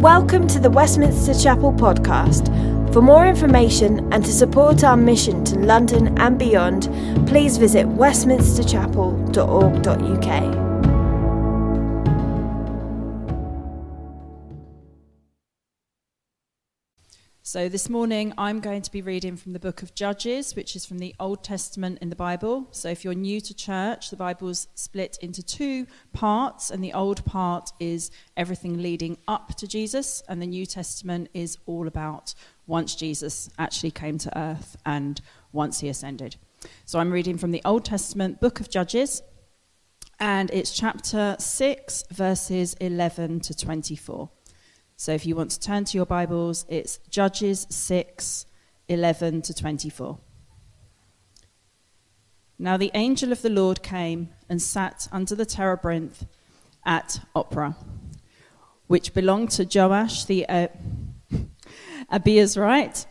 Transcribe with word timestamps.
Welcome 0.00 0.46
to 0.48 0.58
the 0.58 0.68
Westminster 0.68 1.32
Chapel 1.32 1.72
podcast. 1.72 2.52
For 2.92 3.00
more 3.00 3.26
information 3.26 4.12
and 4.12 4.22
to 4.26 4.30
support 4.30 4.84
our 4.84 4.94
mission 4.94 5.42
to 5.46 5.58
London 5.58 6.18
and 6.18 6.38
beyond, 6.38 6.90
please 7.26 7.56
visit 7.56 7.86
westminsterchapel.org.uk. 7.86 10.65
So, 17.56 17.70
this 17.70 17.88
morning 17.88 18.34
I'm 18.36 18.60
going 18.60 18.82
to 18.82 18.92
be 18.92 19.00
reading 19.00 19.38
from 19.38 19.54
the 19.54 19.58
book 19.58 19.80
of 19.82 19.94
Judges, 19.94 20.54
which 20.54 20.76
is 20.76 20.84
from 20.84 20.98
the 20.98 21.14
Old 21.18 21.42
Testament 21.42 22.00
in 22.02 22.10
the 22.10 22.14
Bible. 22.14 22.68
So, 22.70 22.90
if 22.90 23.02
you're 23.02 23.14
new 23.14 23.40
to 23.40 23.54
church, 23.54 24.10
the 24.10 24.16
Bible's 24.16 24.68
split 24.74 25.16
into 25.22 25.42
two 25.42 25.86
parts, 26.12 26.70
and 26.70 26.84
the 26.84 26.92
old 26.92 27.24
part 27.24 27.72
is 27.80 28.10
everything 28.36 28.82
leading 28.82 29.16
up 29.26 29.54
to 29.54 29.66
Jesus, 29.66 30.22
and 30.28 30.42
the 30.42 30.46
New 30.46 30.66
Testament 30.66 31.30
is 31.32 31.56
all 31.64 31.88
about 31.88 32.34
once 32.66 32.94
Jesus 32.94 33.48
actually 33.58 33.92
came 33.92 34.18
to 34.18 34.38
earth 34.38 34.76
and 34.84 35.22
once 35.50 35.80
he 35.80 35.88
ascended. 35.88 36.36
So, 36.84 36.98
I'm 36.98 37.10
reading 37.10 37.38
from 37.38 37.52
the 37.52 37.62
Old 37.64 37.86
Testament, 37.86 38.38
book 38.38 38.60
of 38.60 38.68
Judges, 38.68 39.22
and 40.20 40.50
it's 40.50 40.76
chapter 40.76 41.36
6, 41.38 42.04
verses 42.12 42.74
11 42.74 43.40
to 43.40 43.56
24. 43.56 44.28
So 44.98 45.12
if 45.12 45.26
you 45.26 45.36
want 45.36 45.50
to 45.50 45.60
turn 45.60 45.84
to 45.84 45.98
your 45.98 46.06
Bibles, 46.06 46.64
it's 46.70 47.00
Judges 47.10 47.66
6 47.68 48.46
11 48.88 49.42
to 49.42 49.52
24. 49.52 50.18
Now 52.58 52.78
the 52.78 52.90
angel 52.94 53.30
of 53.30 53.42
the 53.42 53.50
Lord 53.50 53.82
came 53.82 54.30
and 54.48 54.62
sat 54.62 55.06
under 55.12 55.34
the 55.34 55.44
terebinth 55.44 56.24
at 56.86 57.20
Ophrah, 57.34 57.76
which 58.86 59.12
belonged 59.12 59.50
to 59.50 59.68
Joash 59.70 60.24
the 60.24 60.48
uh, 60.48 60.68
Abiezrite, 62.10 63.04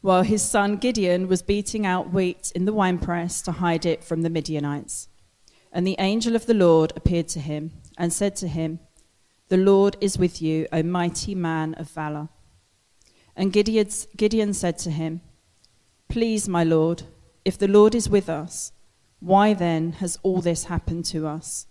while 0.00 0.22
his 0.22 0.42
son 0.42 0.76
Gideon 0.76 1.28
was 1.28 1.42
beating 1.42 1.84
out 1.84 2.10
wheat 2.10 2.52
in 2.54 2.64
the 2.64 2.72
winepress 2.72 3.42
to 3.42 3.52
hide 3.52 3.84
it 3.84 4.02
from 4.02 4.22
the 4.22 4.30
Midianites. 4.30 5.08
And 5.70 5.86
the 5.86 5.96
angel 5.98 6.34
of 6.34 6.46
the 6.46 6.54
Lord 6.54 6.94
appeared 6.96 7.28
to 7.28 7.40
him 7.40 7.72
and 7.98 8.14
said 8.14 8.34
to 8.36 8.48
him, 8.48 8.80
the 9.48 9.56
Lord 9.56 9.96
is 10.00 10.18
with 10.18 10.42
you, 10.42 10.66
O 10.72 10.82
mighty 10.82 11.34
man 11.34 11.74
of 11.74 11.90
valor. 11.90 12.28
And 13.34 13.52
Gideon 13.52 14.52
said 14.52 14.78
to 14.78 14.90
him, 14.90 15.20
Please, 16.08 16.48
my 16.48 16.64
Lord, 16.64 17.04
if 17.44 17.56
the 17.56 17.68
Lord 17.68 17.94
is 17.94 18.08
with 18.08 18.28
us, 18.28 18.72
why 19.20 19.54
then 19.54 19.92
has 19.92 20.18
all 20.22 20.40
this 20.40 20.64
happened 20.64 21.04
to 21.06 21.26
us? 21.26 21.66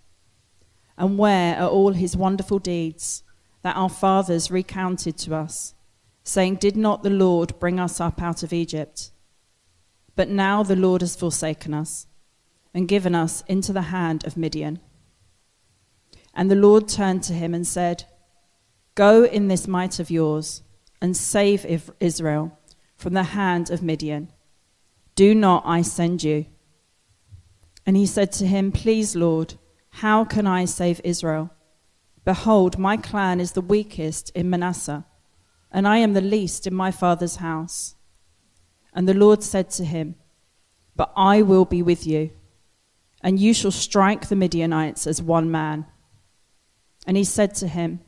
And 0.96 1.18
where 1.18 1.56
are 1.56 1.68
all 1.68 1.92
his 1.92 2.16
wonderful 2.16 2.58
deeds 2.58 3.22
that 3.62 3.76
our 3.76 3.88
fathers 3.88 4.50
recounted 4.50 5.16
to 5.18 5.34
us, 5.34 5.74
saying, 6.24 6.56
Did 6.56 6.76
not 6.76 7.02
the 7.02 7.10
Lord 7.10 7.58
bring 7.60 7.78
us 7.78 8.00
up 8.00 8.20
out 8.20 8.42
of 8.42 8.52
Egypt? 8.52 9.12
But 10.16 10.28
now 10.28 10.62
the 10.62 10.76
Lord 10.76 11.00
has 11.02 11.14
forsaken 11.14 11.74
us 11.74 12.06
and 12.74 12.88
given 12.88 13.14
us 13.14 13.42
into 13.46 13.72
the 13.72 13.82
hand 13.82 14.24
of 14.26 14.36
Midian. 14.36 14.80
And 16.38 16.48
the 16.48 16.54
Lord 16.54 16.88
turned 16.88 17.24
to 17.24 17.32
him 17.32 17.52
and 17.52 17.66
said, 17.66 18.04
Go 18.94 19.24
in 19.24 19.48
this 19.48 19.66
might 19.66 19.98
of 19.98 20.08
yours 20.08 20.62
and 21.02 21.16
save 21.16 21.66
Israel 21.98 22.56
from 22.96 23.14
the 23.14 23.24
hand 23.24 23.70
of 23.70 23.82
Midian. 23.82 24.30
Do 25.16 25.34
not 25.34 25.64
I 25.66 25.82
send 25.82 26.22
you? 26.22 26.46
And 27.84 27.96
he 27.96 28.06
said 28.06 28.30
to 28.32 28.46
him, 28.46 28.70
Please, 28.70 29.16
Lord, 29.16 29.54
how 29.90 30.24
can 30.24 30.46
I 30.46 30.64
save 30.64 31.00
Israel? 31.02 31.50
Behold, 32.24 32.78
my 32.78 32.96
clan 32.96 33.40
is 33.40 33.52
the 33.52 33.60
weakest 33.60 34.30
in 34.30 34.48
Manasseh, 34.48 35.06
and 35.72 35.88
I 35.88 35.96
am 35.98 36.12
the 36.12 36.20
least 36.20 36.68
in 36.68 36.74
my 36.74 36.92
father's 36.92 37.36
house. 37.36 37.96
And 38.94 39.08
the 39.08 39.14
Lord 39.14 39.42
said 39.42 39.70
to 39.70 39.84
him, 39.84 40.14
But 40.94 41.12
I 41.16 41.42
will 41.42 41.64
be 41.64 41.82
with 41.82 42.06
you, 42.06 42.30
and 43.22 43.40
you 43.40 43.52
shall 43.52 43.72
strike 43.72 44.28
the 44.28 44.36
Midianites 44.36 45.04
as 45.04 45.20
one 45.20 45.50
man. 45.50 45.86
And 47.08 47.16
he 47.16 47.24
said 47.24 47.54
to 47.56 47.66
him, 47.66 48.00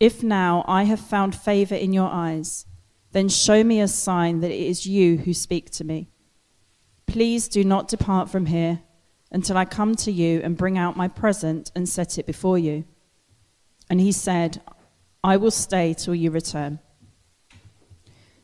If 0.00 0.24
now 0.24 0.64
I 0.66 0.82
have 0.82 0.98
found 0.98 1.36
favor 1.36 1.76
in 1.76 1.92
your 1.92 2.08
eyes, 2.08 2.66
then 3.12 3.28
show 3.28 3.62
me 3.62 3.80
a 3.80 3.86
sign 3.86 4.40
that 4.40 4.50
it 4.50 4.66
is 4.66 4.84
you 4.84 5.18
who 5.18 5.32
speak 5.32 5.70
to 5.70 5.84
me. 5.84 6.10
Please 7.06 7.46
do 7.46 7.62
not 7.62 7.86
depart 7.86 8.28
from 8.28 8.46
here 8.46 8.80
until 9.30 9.56
I 9.56 9.64
come 9.64 9.94
to 9.94 10.10
you 10.10 10.40
and 10.42 10.56
bring 10.56 10.76
out 10.76 10.96
my 10.96 11.06
present 11.06 11.70
and 11.76 11.88
set 11.88 12.18
it 12.18 12.26
before 12.26 12.58
you. 12.58 12.84
And 13.88 14.00
he 14.00 14.10
said, 14.10 14.60
I 15.22 15.36
will 15.36 15.52
stay 15.52 15.94
till 15.94 16.16
you 16.16 16.32
return. 16.32 16.80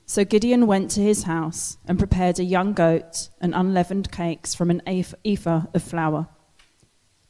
So 0.07 0.25
Gideon 0.25 0.69
went 0.69 0.93
to 0.93 1.01
his 1.01 1.25
house 1.25 1.79
and 1.85 1.99
prepared 1.99 2.39
a 2.39 2.45
young 2.45 2.75
goat 2.75 3.29
and 3.41 3.53
unleavened 3.53 4.13
cakes 4.13 4.55
from 4.55 4.71
an 4.71 4.83
ephah 4.87 5.67
of 5.75 5.83
flour. 5.83 6.29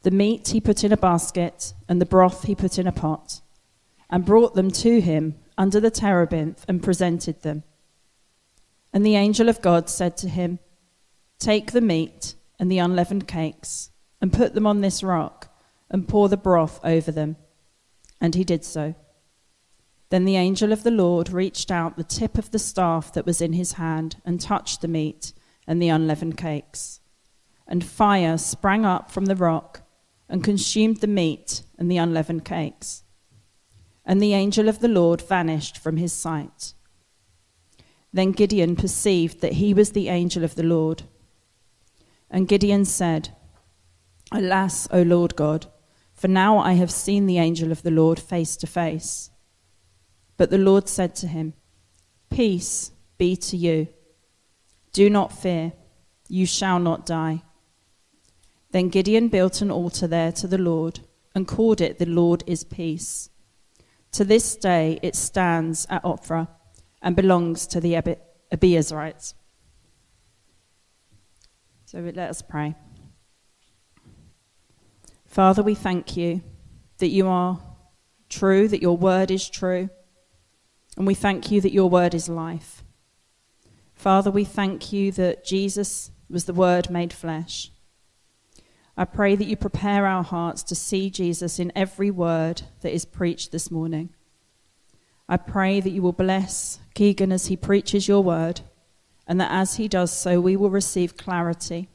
The 0.05 0.11
meat 0.11 0.49
he 0.49 0.61
put 0.61 0.83
in 0.83 0.91
a 0.91 0.97
basket, 0.97 1.73
and 1.89 1.99
the 1.99 2.05
broth 2.05 2.43
he 2.43 2.53
put 2.53 2.77
in 2.77 2.85
a 2.85 2.91
pot, 2.91 3.41
and 4.07 4.23
brought 4.23 4.53
them 4.53 4.69
to 4.69 5.01
him 5.01 5.33
under 5.57 5.79
the 5.79 5.89
terebinth 5.89 6.63
and 6.67 6.83
presented 6.83 7.41
them. 7.41 7.63
And 8.93 9.03
the 9.03 9.15
angel 9.15 9.49
of 9.49 9.63
God 9.63 9.89
said 9.89 10.15
to 10.17 10.29
him, 10.29 10.59
Take 11.39 11.71
the 11.71 11.81
meat 11.81 12.35
and 12.59 12.71
the 12.71 12.77
unleavened 12.77 13.27
cakes, 13.27 13.89
and 14.21 14.31
put 14.31 14.53
them 14.53 14.67
on 14.67 14.81
this 14.81 15.01
rock, 15.01 15.51
and 15.89 16.07
pour 16.07 16.29
the 16.29 16.37
broth 16.37 16.79
over 16.83 17.11
them. 17.11 17.37
And 18.21 18.35
he 18.35 18.43
did 18.43 18.63
so. 18.63 18.93
Then 20.11 20.25
the 20.25 20.37
angel 20.37 20.71
of 20.71 20.83
the 20.83 20.91
Lord 20.91 21.31
reached 21.31 21.71
out 21.71 21.97
the 21.97 22.03
tip 22.03 22.37
of 22.37 22.51
the 22.51 22.59
staff 22.59 23.11
that 23.13 23.25
was 23.25 23.41
in 23.41 23.53
his 23.53 23.71
hand, 23.71 24.17
and 24.23 24.39
touched 24.39 24.81
the 24.81 24.87
meat 24.87 25.33
and 25.65 25.81
the 25.81 25.89
unleavened 25.89 26.37
cakes. 26.37 26.99
And 27.67 27.83
fire 27.83 28.37
sprang 28.37 28.85
up 28.85 29.09
from 29.09 29.25
the 29.25 29.35
rock 29.35 29.81
and 30.35 30.43
consumed 30.43 30.97
the 30.97 31.07
meat 31.07 31.63
and 31.79 31.89
the 31.89 31.95
unleavened 31.95 32.43
cakes. 32.43 33.03
And 34.03 34.21
the 34.21 34.33
angel 34.33 34.67
of 34.67 34.79
the 34.79 34.89
Lord 34.89 35.21
vanished 35.21 35.77
from 35.77 35.95
his 35.95 36.11
sight. 36.11 36.73
Then 38.11 38.33
Gideon 38.33 38.75
perceived 38.75 39.39
that 39.39 39.53
he 39.53 39.73
was 39.73 39.93
the 39.93 40.09
angel 40.09 40.43
of 40.43 40.55
the 40.55 40.63
Lord. 40.63 41.03
And 42.29 42.49
Gideon 42.49 42.83
said, 42.83 43.29
Alas, 44.29 44.89
O 44.91 45.03
Lord 45.03 45.37
God, 45.37 45.67
for 46.13 46.27
now 46.27 46.57
I 46.57 46.73
have 46.73 46.91
seen 46.91 47.27
the 47.27 47.39
angel 47.39 47.71
of 47.71 47.83
the 47.83 47.89
Lord 47.89 48.19
face 48.19 48.57
to 48.57 48.67
face. 48.67 49.29
But 50.35 50.49
the 50.49 50.57
Lord 50.57 50.89
said 50.89 51.15
to 51.15 51.27
him, 51.27 51.53
Peace 52.29 52.91
be 53.17 53.37
to 53.37 53.55
you. 53.55 53.87
Do 54.91 55.09
not 55.09 55.31
fear, 55.31 55.71
you 56.27 56.45
shall 56.45 56.79
not 56.79 57.05
die. 57.05 57.44
Then 58.75 58.89
Gideon 58.89 59.29
built 59.29 59.61
an 59.61 59.71
altar 59.71 60.05
there 60.05 60.33
to 60.33 60.47
the 60.47 60.57
Lord 60.57 60.99
and 61.33 61.47
called 61.47 61.79
it 61.79 61.97
The 61.97 62.05
Lord 62.05 62.43
is 62.45 62.65
Peace. 62.65 63.29
To 64.11 64.25
this 64.25 64.57
day 64.57 64.99
it 65.01 65.15
stands 65.15 65.87
at 65.89 66.03
Ophrah 66.03 66.49
and 67.01 67.15
belongs 67.15 67.67
to 67.67 67.79
the 67.79 67.93
Abiezrites. 68.51 69.33
So 71.85 71.99
let 71.99 72.29
us 72.29 72.41
pray. 72.41 72.75
Father, 75.25 75.63
we 75.63 75.73
thank 75.73 76.17
you 76.17 76.41
that 76.97 77.07
you 77.07 77.29
are 77.29 77.61
true, 78.27 78.67
that 78.67 78.81
your 78.81 78.97
word 78.97 79.31
is 79.31 79.47
true, 79.47 79.89
and 80.97 81.07
we 81.07 81.13
thank 81.13 81.49
you 81.49 81.61
that 81.61 81.71
your 81.71 81.89
word 81.89 82.13
is 82.13 82.27
life. 82.27 82.83
Father, 83.93 84.31
we 84.31 84.43
thank 84.43 84.91
you 84.91 85.13
that 85.13 85.45
Jesus 85.45 86.11
was 86.29 86.43
the 86.43 86.53
word 86.53 86.89
made 86.89 87.13
flesh 87.13 87.71
I 88.97 89.05
pray 89.05 89.35
that 89.35 89.45
you 89.45 89.57
prepare 89.57 90.05
our 90.05 90.23
hearts 90.23 90.63
to 90.63 90.75
see 90.75 91.09
Jesus 91.09 91.59
in 91.59 91.71
every 91.75 92.09
word 92.09 92.61
that 92.81 92.93
is 92.93 93.03
preached 93.03 93.51
this 93.51 93.69
morning. 93.69 94.09
I 95.27 95.37
pray 95.37 95.81
that 95.81 95.89
you 95.89 96.01
will 96.01 96.13
bless 96.13 96.79
Keegan 96.93 97.31
as 97.31 97.47
he 97.47 97.57
preaches 97.57 98.07
your 98.07 98.23
word, 98.23 98.61
and 99.27 99.41
that 99.41 99.51
as 99.51 99.75
he 99.75 99.87
does 99.87 100.11
so, 100.11 100.39
we 100.39 100.55
will 100.55 100.69
receive 100.69 101.17
clarity, 101.17 101.89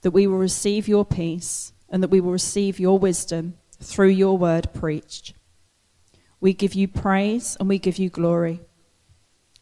that 0.00 0.12
we 0.12 0.26
will 0.26 0.38
receive 0.38 0.88
your 0.88 1.04
peace, 1.04 1.72
and 1.90 2.02
that 2.02 2.10
we 2.10 2.20
will 2.20 2.32
receive 2.32 2.80
your 2.80 2.98
wisdom 2.98 3.54
through 3.80 4.08
your 4.08 4.38
word 4.38 4.72
preached. 4.72 5.34
We 6.40 6.54
give 6.54 6.74
you 6.74 6.88
praise 6.88 7.56
and 7.60 7.68
we 7.68 7.78
give 7.78 7.98
you 7.98 8.08
glory. 8.08 8.60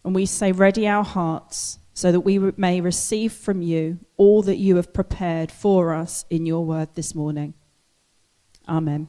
And 0.05 0.15
we 0.15 0.27
say, 0.27 0.53
Ready 0.53 0.87
our 0.87 1.05
hearts 1.05 1.79
so 1.99 2.12
that 2.12 2.21
we 2.21 2.39
may 2.56 2.81
receive 2.81 3.33
from 3.33 3.61
you 3.61 3.99
all 4.17 4.41
that 4.41 4.55
you 4.55 4.77
have 4.77 4.93
prepared 4.93 5.50
for 5.50 5.93
us 5.93 6.25
in 6.31 6.47
your 6.47 6.65
word 6.65 6.89
this 6.95 7.12
morning. 7.12 7.55
Amen. 8.69 9.09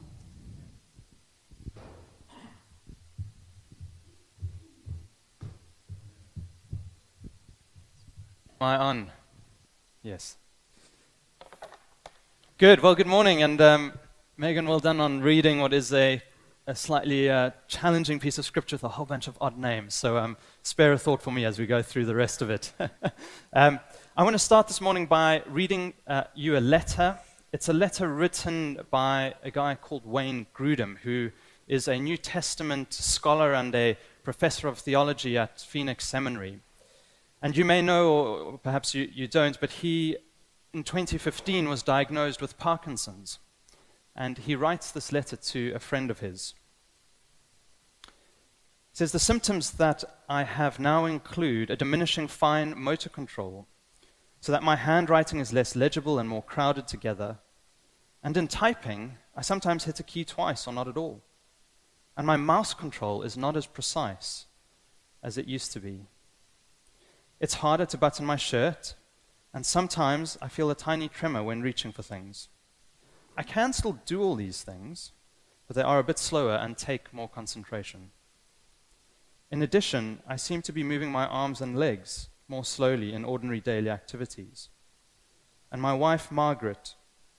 Am 8.60 8.66
I 8.66 8.76
on? 8.76 9.12
Yes. 10.02 10.36
Good. 12.58 12.80
Well, 12.80 12.96
good 12.96 13.06
morning. 13.06 13.40
And 13.40 13.60
um, 13.60 13.92
Megan, 14.36 14.66
well 14.66 14.80
done 14.80 14.98
on 14.98 15.20
reading 15.20 15.60
what 15.60 15.72
is 15.72 15.92
a, 15.92 16.20
a 16.70 16.74
slightly 16.76 17.28
uh, 17.28 17.50
challenging 17.66 18.20
piece 18.20 18.38
of 18.38 18.44
scripture 18.44 18.76
with 18.76 18.84
a 18.84 18.88
whole 18.90 19.04
bunch 19.04 19.26
of 19.26 19.36
odd 19.40 19.58
names. 19.58 19.92
So 19.92 20.16
um, 20.18 20.36
spare 20.62 20.92
a 20.92 20.98
thought 20.98 21.20
for 21.20 21.32
me 21.32 21.44
as 21.44 21.58
we 21.58 21.66
go 21.66 21.82
through 21.82 22.04
the 22.04 22.14
rest 22.14 22.42
of 22.42 22.48
it. 22.48 22.72
um, 23.52 23.80
I 24.16 24.22
want 24.22 24.34
to 24.34 24.38
start 24.38 24.68
this 24.68 24.80
morning 24.80 25.06
by 25.06 25.42
reading 25.48 25.94
uh, 26.06 26.24
you 26.36 26.56
a 26.56 26.60
letter. 26.60 27.18
It's 27.52 27.68
a 27.68 27.72
letter 27.72 28.06
written 28.06 28.78
by 28.88 29.34
a 29.42 29.50
guy 29.50 29.74
called 29.74 30.06
Wayne 30.06 30.46
Grudem, 30.54 30.98
who 30.98 31.32
is 31.66 31.88
a 31.88 31.98
New 31.98 32.16
Testament 32.16 32.92
scholar 32.94 33.52
and 33.52 33.74
a 33.74 33.98
professor 34.22 34.68
of 34.68 34.78
theology 34.78 35.36
at 35.36 35.60
Phoenix 35.60 36.06
Seminary. 36.06 36.60
And 37.42 37.56
you 37.56 37.64
may 37.64 37.82
know, 37.82 38.12
or 38.12 38.58
perhaps 38.58 38.94
you, 38.94 39.10
you 39.12 39.26
don't, 39.26 39.58
but 39.58 39.70
he, 39.72 40.18
in 40.72 40.84
2015, 40.84 41.68
was 41.68 41.82
diagnosed 41.82 42.40
with 42.40 42.58
Parkinson's. 42.58 43.40
And 44.14 44.38
he 44.38 44.54
writes 44.54 44.92
this 44.92 45.10
letter 45.10 45.34
to 45.34 45.72
a 45.74 45.80
friend 45.80 46.12
of 46.12 46.20
his. 46.20 46.54
Says, 49.00 49.12
The 49.12 49.18
symptoms 49.18 49.70
that 49.70 50.04
I 50.28 50.42
have 50.42 50.78
now 50.78 51.06
include 51.06 51.70
a 51.70 51.76
diminishing 51.76 52.28
fine 52.28 52.78
motor 52.78 53.08
control, 53.08 53.66
so 54.42 54.52
that 54.52 54.62
my 54.62 54.76
handwriting 54.76 55.40
is 55.40 55.54
less 55.54 55.74
legible 55.74 56.18
and 56.18 56.28
more 56.28 56.42
crowded 56.42 56.86
together. 56.86 57.38
And 58.22 58.36
in 58.36 58.46
typing, 58.46 59.16
I 59.34 59.40
sometimes 59.40 59.84
hit 59.84 60.00
a 60.00 60.02
key 60.02 60.26
twice 60.26 60.66
or 60.66 60.74
not 60.74 60.86
at 60.86 60.98
all. 60.98 61.22
And 62.14 62.26
my 62.26 62.36
mouse 62.36 62.74
control 62.74 63.22
is 63.22 63.38
not 63.38 63.56
as 63.56 63.64
precise 63.64 64.44
as 65.22 65.38
it 65.38 65.46
used 65.46 65.72
to 65.72 65.80
be. 65.80 66.04
It's 67.40 67.64
harder 67.64 67.86
to 67.86 67.96
button 67.96 68.26
my 68.26 68.36
shirt, 68.36 68.96
and 69.54 69.64
sometimes 69.64 70.36
I 70.42 70.48
feel 70.48 70.70
a 70.70 70.74
tiny 70.74 71.08
tremor 71.08 71.42
when 71.42 71.62
reaching 71.62 71.92
for 71.92 72.02
things. 72.02 72.48
I 73.34 73.44
can 73.44 73.72
still 73.72 73.98
do 74.04 74.22
all 74.22 74.34
these 74.34 74.62
things, 74.62 75.12
but 75.66 75.74
they 75.74 75.80
are 75.80 76.00
a 76.00 76.04
bit 76.04 76.18
slower 76.18 76.56
and 76.56 76.76
take 76.76 77.14
more 77.14 77.30
concentration. 77.30 78.10
In 79.50 79.62
addition, 79.62 80.20
I 80.28 80.36
seem 80.36 80.62
to 80.62 80.72
be 80.72 80.84
moving 80.84 81.10
my 81.10 81.26
arms 81.26 81.60
and 81.60 81.78
legs 81.78 82.28
more 82.46 82.64
slowly 82.64 83.12
in 83.12 83.24
ordinary 83.24 83.60
daily 83.60 83.90
activities. 83.90 84.68
And 85.72 85.82
my 85.82 85.92
wife, 85.92 86.30
Margaret, 86.30 86.94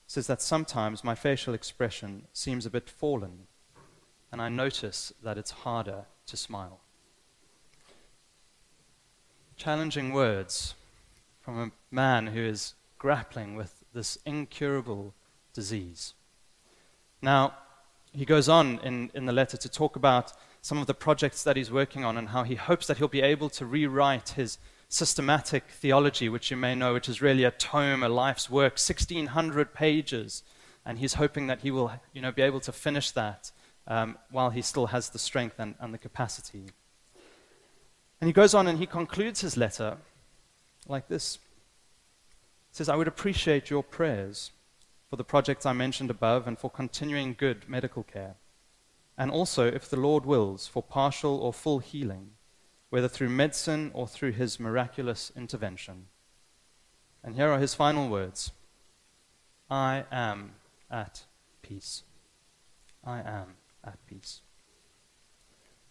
says 0.08 0.28
that 0.28 0.42
sometimes 0.42 1.04
my 1.04 1.16
facial 1.16 1.54
expression 1.54 2.28
seems 2.34 2.66
a 2.66 2.70
bit 2.70 2.90
fallen, 2.90 3.48
and 4.32 4.42
I 4.42 4.50
notice 4.50 5.14
that 5.24 5.38
it's 5.38 5.52
harder 5.52 6.06
to 6.28 6.38
smile. 6.38 6.82
Challenging 9.56 10.12
words 10.12 10.76
from 11.40 11.60
a 11.60 11.72
man 11.94 12.28
who 12.28 12.42
is 12.42 12.74
grappling 12.98 13.56
with 13.56 13.84
this 13.94 14.18
incurable 14.26 15.14
disease. 15.54 16.14
Now, 17.22 17.54
he 18.14 18.26
goes 18.26 18.50
on 18.50 18.80
in, 18.80 19.12
in 19.14 19.26
the 19.26 19.34
letter 19.34 19.58
to 19.58 19.70
talk 19.70 19.96
about 19.96 20.34
some 20.62 20.78
of 20.78 20.88
the 20.88 20.94
projects 20.94 21.44
that 21.44 21.58
he's 21.58 21.72
working 21.72 22.06
on 22.06 22.18
and 22.18 22.30
how 22.30 22.44
he 22.44 22.56
hopes 22.56 22.88
that 22.88 22.98
he'll 22.98 23.08
be 23.08 23.22
able 23.22 23.50
to 23.50 23.66
rewrite 23.66 24.30
his 24.30 24.60
systematic 24.88 25.64
theology, 25.70 26.30
which 26.30 26.52
you 26.52 26.58
may 26.58 26.76
know, 26.76 26.94
which 26.94 27.10
is 27.10 27.22
really 27.22 27.44
a 27.44 27.52
tome, 27.52 28.04
a 28.04 28.10
life's 28.10 28.50
work, 28.50 28.74
1,600 28.74 29.74
pages. 29.74 30.44
And 30.86 31.00
he's 31.00 31.16
hoping 31.16 31.48
that 31.48 31.62
he 31.62 31.72
will 31.72 31.92
you 32.14 32.22
know, 32.22 32.32
be 32.32 32.42
able 32.44 32.60
to 32.62 32.72
finish 32.72 33.12
that 33.12 33.52
um, 33.88 34.18
while 34.30 34.52
he 34.52 34.62
still 34.62 34.88
has 34.88 35.10
the 35.10 35.20
strength 35.20 35.56
and, 35.60 35.76
and 35.80 35.94
the 35.94 35.98
capacity. 35.98 36.66
And 38.20 38.28
he 38.28 38.34
goes 38.34 38.54
on 38.54 38.68
and 38.68 38.78
he 38.78 38.86
concludes 38.86 39.42
his 39.42 39.58
letter 39.58 39.98
like 40.88 41.08
this. 41.08 41.40
Says, 42.72 42.88
I 42.88 42.96
would 42.96 43.08
appreciate 43.08 43.70
your 43.70 43.84
prayers 43.84 44.52
for 45.10 45.16
the 45.16 45.24
projects 45.24 45.66
I 45.66 45.74
mentioned 45.74 46.10
above 46.10 46.48
and 46.48 46.58
for 46.58 46.70
continuing 46.70 47.36
good 47.38 47.68
medical 47.68 48.04
care. 48.04 48.36
And 49.18 49.30
also, 49.30 49.68
if 49.68 49.90
the 49.90 50.00
Lord 50.00 50.26
wills, 50.26 50.68
for 50.68 50.82
partial 50.82 51.38
or 51.38 51.54
full 51.54 51.80
healing, 51.80 52.32
whether 52.90 53.08
through 53.08 53.30
medicine 53.30 53.92
or 53.94 54.08
through 54.08 54.32
his 54.32 54.60
miraculous 54.60 55.32
intervention. 55.36 56.08
And 57.24 57.36
here 57.36 57.50
are 57.50 57.60
his 57.60 57.74
final 57.74 58.10
words 58.10 58.52
I 59.70 60.06
am 60.12 60.56
at 60.90 61.24
peace. 61.62 62.04
I 63.06 63.20
am 63.20 63.56
at 63.84 64.06
peace. 64.08 64.42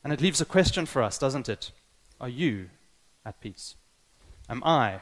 And 0.03 0.13
it 0.13 0.21
leaves 0.21 0.41
a 0.41 0.47
question 0.47 0.87
for 0.87 1.03
us, 1.03 1.19
doesn't 1.19 1.49
it? 1.49 1.73
Are 2.21 2.29
you 2.29 2.71
at 3.25 3.41
peace? 3.41 3.77
Am 4.49 4.63
I 4.65 5.01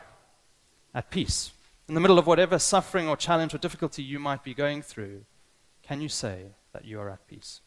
at 0.95 1.11
peace? 1.11 1.53
in 1.89 1.95
the 1.95 2.01
middle 2.01 2.19
of 2.19 2.27
whatever 2.27 2.59
suffering 2.59 3.09
or 3.09 3.17
challenge 3.17 3.55
or 3.55 3.59
difficulty 3.59 4.03
you 4.03 4.19
might 4.19 4.45
be 4.45 4.53
going 4.53 4.83
through, 4.83 5.25
can 5.83 6.01
you 6.01 6.09
say 6.09 6.53
that 6.73 6.85
you 6.85 7.01
are 7.01 7.09
at 7.09 7.27
peace? 7.27 7.63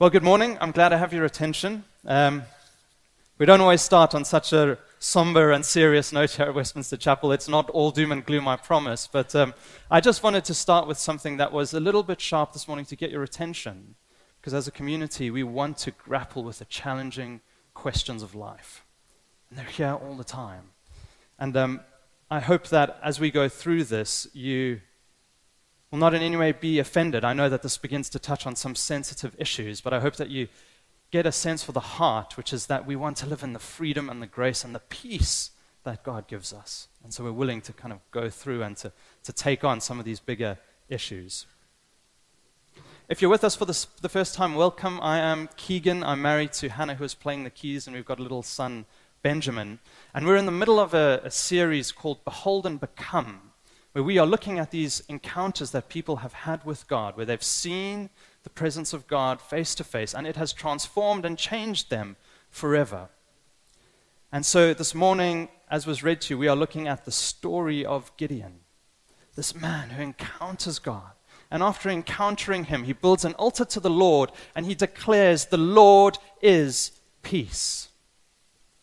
Well, 0.00 0.08
good 0.08 0.22
morning. 0.22 0.56
I'm 0.62 0.70
glad 0.70 0.94
I 0.94 0.96
have 0.96 1.12
your 1.12 1.26
attention. 1.26 1.84
Um, 2.06 2.44
we 3.36 3.44
don't 3.44 3.60
always 3.60 3.82
start 3.82 4.14
on 4.14 4.24
such 4.24 4.50
a 4.54 4.78
somber 4.98 5.50
and 5.50 5.62
serious 5.62 6.10
note 6.10 6.30
here 6.30 6.46
at 6.46 6.54
Westminster 6.54 6.96
Chapel. 6.96 7.32
It's 7.32 7.48
not 7.48 7.68
all 7.68 7.90
doom 7.90 8.10
and 8.10 8.24
gloom, 8.24 8.48
I 8.48 8.56
promise. 8.56 9.06
But 9.06 9.34
um, 9.36 9.52
I 9.90 10.00
just 10.00 10.22
wanted 10.22 10.46
to 10.46 10.54
start 10.54 10.88
with 10.88 10.96
something 10.96 11.36
that 11.36 11.52
was 11.52 11.74
a 11.74 11.80
little 11.80 12.02
bit 12.02 12.18
sharp 12.18 12.54
this 12.54 12.66
morning 12.66 12.86
to 12.86 12.96
get 12.96 13.10
your 13.10 13.22
attention. 13.22 13.94
Because 14.40 14.54
as 14.54 14.66
a 14.66 14.70
community, 14.70 15.30
we 15.30 15.42
want 15.42 15.76
to 15.76 15.90
grapple 15.90 16.44
with 16.44 16.60
the 16.60 16.64
challenging 16.64 17.42
questions 17.74 18.22
of 18.22 18.34
life. 18.34 18.86
And 19.50 19.58
they're 19.58 19.66
here 19.66 19.98
all 20.02 20.14
the 20.14 20.24
time. 20.24 20.70
And 21.38 21.54
um, 21.58 21.80
I 22.30 22.40
hope 22.40 22.68
that 22.68 22.98
as 23.04 23.20
we 23.20 23.30
go 23.30 23.50
through 23.50 23.84
this, 23.84 24.28
you 24.32 24.80
will 25.90 25.98
not 25.98 26.14
in 26.14 26.22
any 26.22 26.36
way 26.36 26.52
be 26.52 26.78
offended. 26.78 27.24
I 27.24 27.32
know 27.32 27.48
that 27.48 27.62
this 27.62 27.78
begins 27.78 28.08
to 28.10 28.18
touch 28.18 28.46
on 28.46 28.56
some 28.56 28.74
sensitive 28.74 29.34
issues, 29.38 29.80
but 29.80 29.92
I 29.92 30.00
hope 30.00 30.16
that 30.16 30.30
you 30.30 30.48
get 31.10 31.26
a 31.26 31.32
sense 31.32 31.62
for 31.62 31.72
the 31.72 31.80
heart, 31.80 32.36
which 32.36 32.52
is 32.52 32.66
that 32.66 32.86
we 32.86 32.96
want 32.96 33.16
to 33.18 33.26
live 33.26 33.42
in 33.42 33.52
the 33.52 33.58
freedom 33.58 34.08
and 34.08 34.22
the 34.22 34.26
grace 34.26 34.64
and 34.64 34.74
the 34.74 34.80
peace 34.80 35.50
that 35.84 36.02
God 36.02 36.28
gives 36.28 36.52
us. 36.52 36.88
And 37.02 37.12
so 37.12 37.24
we're 37.24 37.32
willing 37.32 37.60
to 37.62 37.72
kind 37.72 37.92
of 37.92 37.98
go 38.10 38.30
through 38.30 38.62
and 38.62 38.76
to, 38.78 38.92
to 39.24 39.32
take 39.32 39.64
on 39.64 39.80
some 39.80 39.98
of 39.98 40.04
these 40.04 40.20
bigger 40.20 40.58
issues. 40.88 41.46
If 43.08 43.20
you're 43.20 43.30
with 43.30 43.42
us 43.42 43.56
for 43.56 43.64
this, 43.64 43.86
the 44.00 44.08
first 44.08 44.34
time, 44.36 44.54
welcome. 44.54 45.00
I 45.02 45.18
am 45.18 45.48
Keegan. 45.56 46.04
I'm 46.04 46.22
married 46.22 46.52
to 46.54 46.68
Hannah, 46.68 46.94
who 46.94 47.02
is 47.02 47.14
playing 47.14 47.42
the 47.42 47.50
keys, 47.50 47.86
and 47.86 47.96
we've 47.96 48.04
got 48.04 48.20
a 48.20 48.22
little 48.22 48.44
son, 48.44 48.84
Benjamin. 49.22 49.80
And 50.14 50.26
we're 50.26 50.36
in 50.36 50.46
the 50.46 50.52
middle 50.52 50.78
of 50.78 50.94
a, 50.94 51.20
a, 51.24 51.30
series 51.30 51.90
called 51.90 52.24
Behold 52.24 52.66
and 52.66 52.78
Become, 52.78 53.49
where 53.92 54.04
we 54.04 54.18
are 54.18 54.26
looking 54.26 54.58
at 54.58 54.70
these 54.70 55.02
encounters 55.08 55.72
that 55.72 55.88
people 55.88 56.16
have 56.16 56.32
had 56.32 56.64
with 56.64 56.86
God, 56.86 57.16
where 57.16 57.26
they've 57.26 57.42
seen 57.42 58.10
the 58.42 58.50
presence 58.50 58.92
of 58.92 59.06
God 59.06 59.40
face 59.40 59.74
to 59.76 59.84
face, 59.84 60.14
and 60.14 60.26
it 60.26 60.36
has 60.36 60.52
transformed 60.52 61.24
and 61.24 61.36
changed 61.36 61.90
them 61.90 62.16
forever. 62.50 63.08
And 64.32 64.46
so 64.46 64.72
this 64.72 64.94
morning, 64.94 65.48
as 65.68 65.86
was 65.86 66.04
read 66.04 66.20
to 66.22 66.34
you, 66.34 66.38
we 66.38 66.48
are 66.48 66.56
looking 66.56 66.86
at 66.86 67.04
the 67.04 67.10
story 67.10 67.84
of 67.84 68.16
Gideon, 68.16 68.60
this 69.34 69.54
man 69.54 69.90
who 69.90 70.02
encounters 70.02 70.78
God. 70.78 71.12
And 71.50 71.64
after 71.64 71.90
encountering 71.90 72.64
him, 72.64 72.84
he 72.84 72.92
builds 72.92 73.24
an 73.24 73.34
altar 73.34 73.64
to 73.64 73.80
the 73.80 73.90
Lord 73.90 74.30
and 74.54 74.66
he 74.66 74.74
declares, 74.76 75.46
The 75.46 75.58
Lord 75.58 76.16
is 76.40 76.92
peace. 77.22 77.88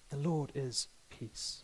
The 0.10 0.18
Lord 0.18 0.52
is 0.54 0.90
peace. 1.10 1.64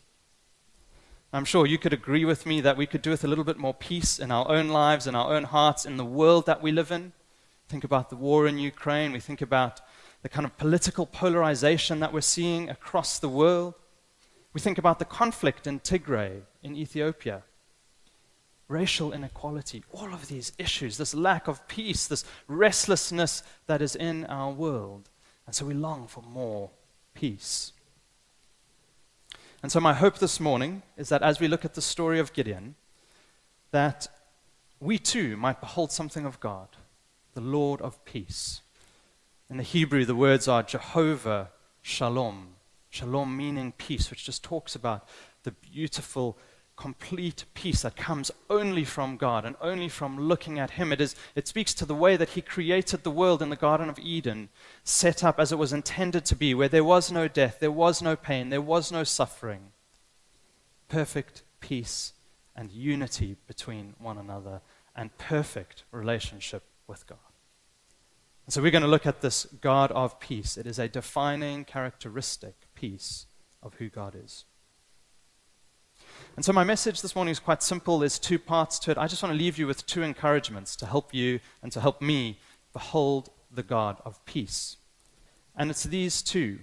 I'm 1.34 1.44
sure 1.44 1.66
you 1.66 1.78
could 1.78 1.92
agree 1.92 2.24
with 2.24 2.46
me 2.46 2.60
that 2.60 2.76
we 2.76 2.86
could 2.86 3.02
do 3.02 3.10
with 3.10 3.24
a 3.24 3.26
little 3.26 3.42
bit 3.42 3.58
more 3.58 3.74
peace 3.74 4.20
in 4.20 4.30
our 4.30 4.48
own 4.48 4.68
lives, 4.68 5.08
in 5.08 5.16
our 5.16 5.34
own 5.34 5.44
hearts, 5.44 5.84
in 5.84 5.96
the 5.96 6.04
world 6.04 6.46
that 6.46 6.62
we 6.62 6.70
live 6.70 6.92
in. 6.92 7.12
Think 7.68 7.82
about 7.82 8.08
the 8.08 8.16
war 8.16 8.46
in 8.46 8.56
Ukraine. 8.58 9.10
We 9.10 9.18
think 9.18 9.42
about 9.42 9.80
the 10.22 10.28
kind 10.28 10.46
of 10.46 10.56
political 10.56 11.06
polarization 11.06 11.98
that 12.00 12.12
we're 12.12 12.20
seeing 12.20 12.70
across 12.70 13.18
the 13.18 13.28
world. 13.28 13.74
We 14.52 14.60
think 14.60 14.78
about 14.78 15.00
the 15.00 15.04
conflict 15.04 15.66
in 15.66 15.80
Tigray, 15.80 16.42
in 16.62 16.76
Ethiopia, 16.76 17.42
racial 18.68 19.12
inequality, 19.12 19.82
all 19.90 20.14
of 20.14 20.28
these 20.28 20.52
issues, 20.56 20.96
this 20.96 21.14
lack 21.14 21.48
of 21.48 21.66
peace, 21.66 22.06
this 22.06 22.24
restlessness 22.46 23.42
that 23.66 23.82
is 23.82 23.96
in 23.96 24.24
our 24.26 24.52
world. 24.52 25.10
And 25.46 25.54
so 25.54 25.66
we 25.66 25.74
long 25.74 26.06
for 26.06 26.22
more 26.22 26.70
peace. 27.12 27.73
And 29.64 29.72
so, 29.72 29.80
my 29.80 29.94
hope 29.94 30.18
this 30.18 30.40
morning 30.40 30.82
is 30.98 31.08
that 31.08 31.22
as 31.22 31.40
we 31.40 31.48
look 31.48 31.64
at 31.64 31.72
the 31.72 31.80
story 31.80 32.18
of 32.18 32.34
Gideon, 32.34 32.74
that 33.70 34.06
we 34.78 34.98
too 34.98 35.38
might 35.38 35.58
behold 35.58 35.90
something 35.90 36.26
of 36.26 36.38
God, 36.38 36.68
the 37.32 37.40
Lord 37.40 37.80
of 37.80 38.04
peace. 38.04 38.60
In 39.48 39.56
the 39.56 39.62
Hebrew, 39.62 40.04
the 40.04 40.14
words 40.14 40.48
are 40.48 40.62
Jehovah 40.62 41.50
Shalom. 41.80 42.56
Shalom 42.90 43.34
meaning 43.34 43.72
peace, 43.72 44.10
which 44.10 44.26
just 44.26 44.44
talks 44.44 44.74
about 44.74 45.08
the 45.44 45.52
beautiful 45.52 46.36
complete 46.76 47.44
peace 47.54 47.82
that 47.82 47.96
comes 47.96 48.30
only 48.50 48.84
from 48.84 49.16
God 49.16 49.44
and 49.44 49.56
only 49.60 49.88
from 49.88 50.18
looking 50.18 50.58
at 50.58 50.72
Him. 50.72 50.92
It, 50.92 51.00
is, 51.00 51.14
it 51.34 51.46
speaks 51.46 51.72
to 51.74 51.84
the 51.84 51.94
way 51.94 52.16
that 52.16 52.30
He 52.30 52.40
created 52.40 53.02
the 53.02 53.10
world 53.10 53.42
in 53.42 53.50
the 53.50 53.56
Garden 53.56 53.88
of 53.88 53.98
Eden, 53.98 54.48
set 54.82 55.22
up 55.22 55.38
as 55.38 55.52
it 55.52 55.58
was 55.58 55.72
intended 55.72 56.24
to 56.26 56.36
be, 56.36 56.54
where 56.54 56.68
there 56.68 56.84
was 56.84 57.12
no 57.12 57.28
death, 57.28 57.58
there 57.60 57.70
was 57.70 58.02
no 58.02 58.16
pain, 58.16 58.50
there 58.50 58.60
was 58.60 58.90
no 58.90 59.04
suffering. 59.04 59.72
Perfect 60.88 61.42
peace 61.60 62.12
and 62.56 62.70
unity 62.70 63.36
between 63.46 63.94
one 63.98 64.18
another, 64.18 64.60
and 64.94 65.16
perfect 65.18 65.84
relationship 65.90 66.62
with 66.86 67.06
God. 67.06 67.18
So 68.48 68.60
we're 68.60 68.70
going 68.70 68.82
to 68.82 68.88
look 68.88 69.06
at 69.06 69.22
this 69.22 69.46
God 69.60 69.90
of 69.92 70.20
peace. 70.20 70.58
It 70.58 70.66
is 70.66 70.78
a 70.78 70.86
defining 70.86 71.64
characteristic 71.64 72.54
piece 72.74 73.26
of 73.62 73.74
who 73.74 73.88
God 73.88 74.14
is. 74.22 74.44
And 76.36 76.44
so 76.44 76.52
my 76.52 76.64
message 76.64 77.02
this 77.02 77.14
morning 77.14 77.32
is 77.32 77.38
quite 77.38 77.62
simple. 77.62 77.98
There's 77.98 78.18
two 78.18 78.38
parts 78.38 78.78
to 78.80 78.90
it. 78.90 78.98
I 78.98 79.06
just 79.06 79.22
want 79.22 79.32
to 79.32 79.38
leave 79.38 79.58
you 79.58 79.66
with 79.66 79.86
two 79.86 80.02
encouragements 80.02 80.76
to 80.76 80.86
help 80.86 81.14
you 81.14 81.40
and 81.62 81.70
to 81.72 81.80
help 81.80 82.02
me 82.02 82.38
behold 82.72 83.30
the 83.52 83.62
God 83.62 84.00
of 84.04 84.24
peace. 84.24 84.76
And 85.56 85.70
it's 85.70 85.84
these 85.84 86.22
two. 86.22 86.58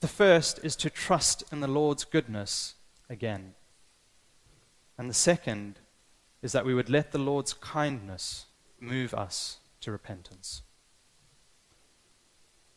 The 0.00 0.08
first 0.08 0.58
is 0.62 0.76
to 0.76 0.90
trust 0.90 1.44
in 1.52 1.60
the 1.60 1.68
Lord's 1.68 2.04
goodness 2.04 2.74
again. 3.08 3.54
And 4.98 5.08
the 5.08 5.14
second 5.14 5.78
is 6.42 6.52
that 6.52 6.64
we 6.64 6.74
would 6.74 6.90
let 6.90 7.12
the 7.12 7.18
Lord's 7.18 7.52
kindness 7.52 8.46
move 8.80 9.14
us 9.14 9.58
to 9.82 9.92
repentance. 9.92 10.62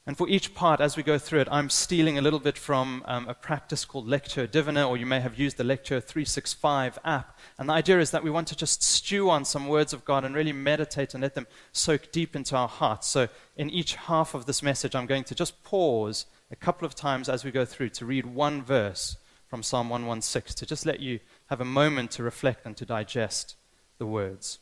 And 0.06 0.18
for 0.18 0.28
each 0.28 0.54
part, 0.54 0.82
as 0.82 0.98
we 0.98 1.04
go 1.04 1.18
through 1.18 1.40
it, 1.40 1.48
I'm 1.50 1.70
stealing 1.70 2.18
a 2.18 2.22
little 2.22 2.40
bit 2.40 2.58
from 2.58 3.04
um, 3.06 3.26
a 3.30 3.34
practice 3.34 3.86
called 3.86 4.06
Lectio 4.06 4.52
Divina, 4.52 4.86
or 4.86 4.98
you 4.98 5.06
may 5.06 5.22
have 5.22 5.40
used 5.40 5.56
the 5.56 5.64
Lectio 5.64 6.04
365 6.04 7.00
app. 7.06 7.40
And 7.58 7.70
the 7.70 7.74
idea 7.74 8.02
is 8.02 8.12
that 8.12 8.24
we 8.24 8.30
want 8.30 8.50
to 8.50 8.56
just 8.56 8.84
stew 8.84 9.30
on 9.30 9.46
some 9.46 9.70
words 9.70 9.94
of 9.94 10.04
God 10.04 10.26
and 10.26 10.36
really 10.36 10.52
meditate 10.52 11.14
and 11.14 11.24
let 11.24 11.36
them 11.36 11.48
soak 11.72 12.12
deep 12.12 12.36
into 12.36 12.54
our 12.58 12.68
hearts. 12.68 13.08
So, 13.08 13.30
in 13.56 13.70
each 13.70 13.96
half 13.96 14.34
of 14.34 14.46
this 14.46 14.62
message, 14.62 14.94
I'm 14.94 15.06
going 15.06 15.24
to 15.24 15.36
just 15.36 15.64
pause 15.64 16.26
a 16.52 16.58
couple 16.58 16.86
of 16.86 16.96
times 16.96 17.30
as 17.30 17.46
we 17.46 17.52
go 17.52 17.64
through 17.64 17.90
to 17.90 18.06
read 18.06 18.26
one 18.26 18.62
verse 18.62 19.16
from 19.48 19.64
Psalm 19.64 19.90
116 19.90 20.58
to 20.58 20.66
just 20.66 20.86
let 20.86 21.00
you 21.00 21.22
have 21.46 21.62
a 21.62 21.66
moment 21.66 22.12
to 22.12 22.24
reflect 22.24 22.66
and 22.66 22.76
to 22.76 22.86
digest 22.86 23.56
the 24.00 24.06
words. 24.06 24.60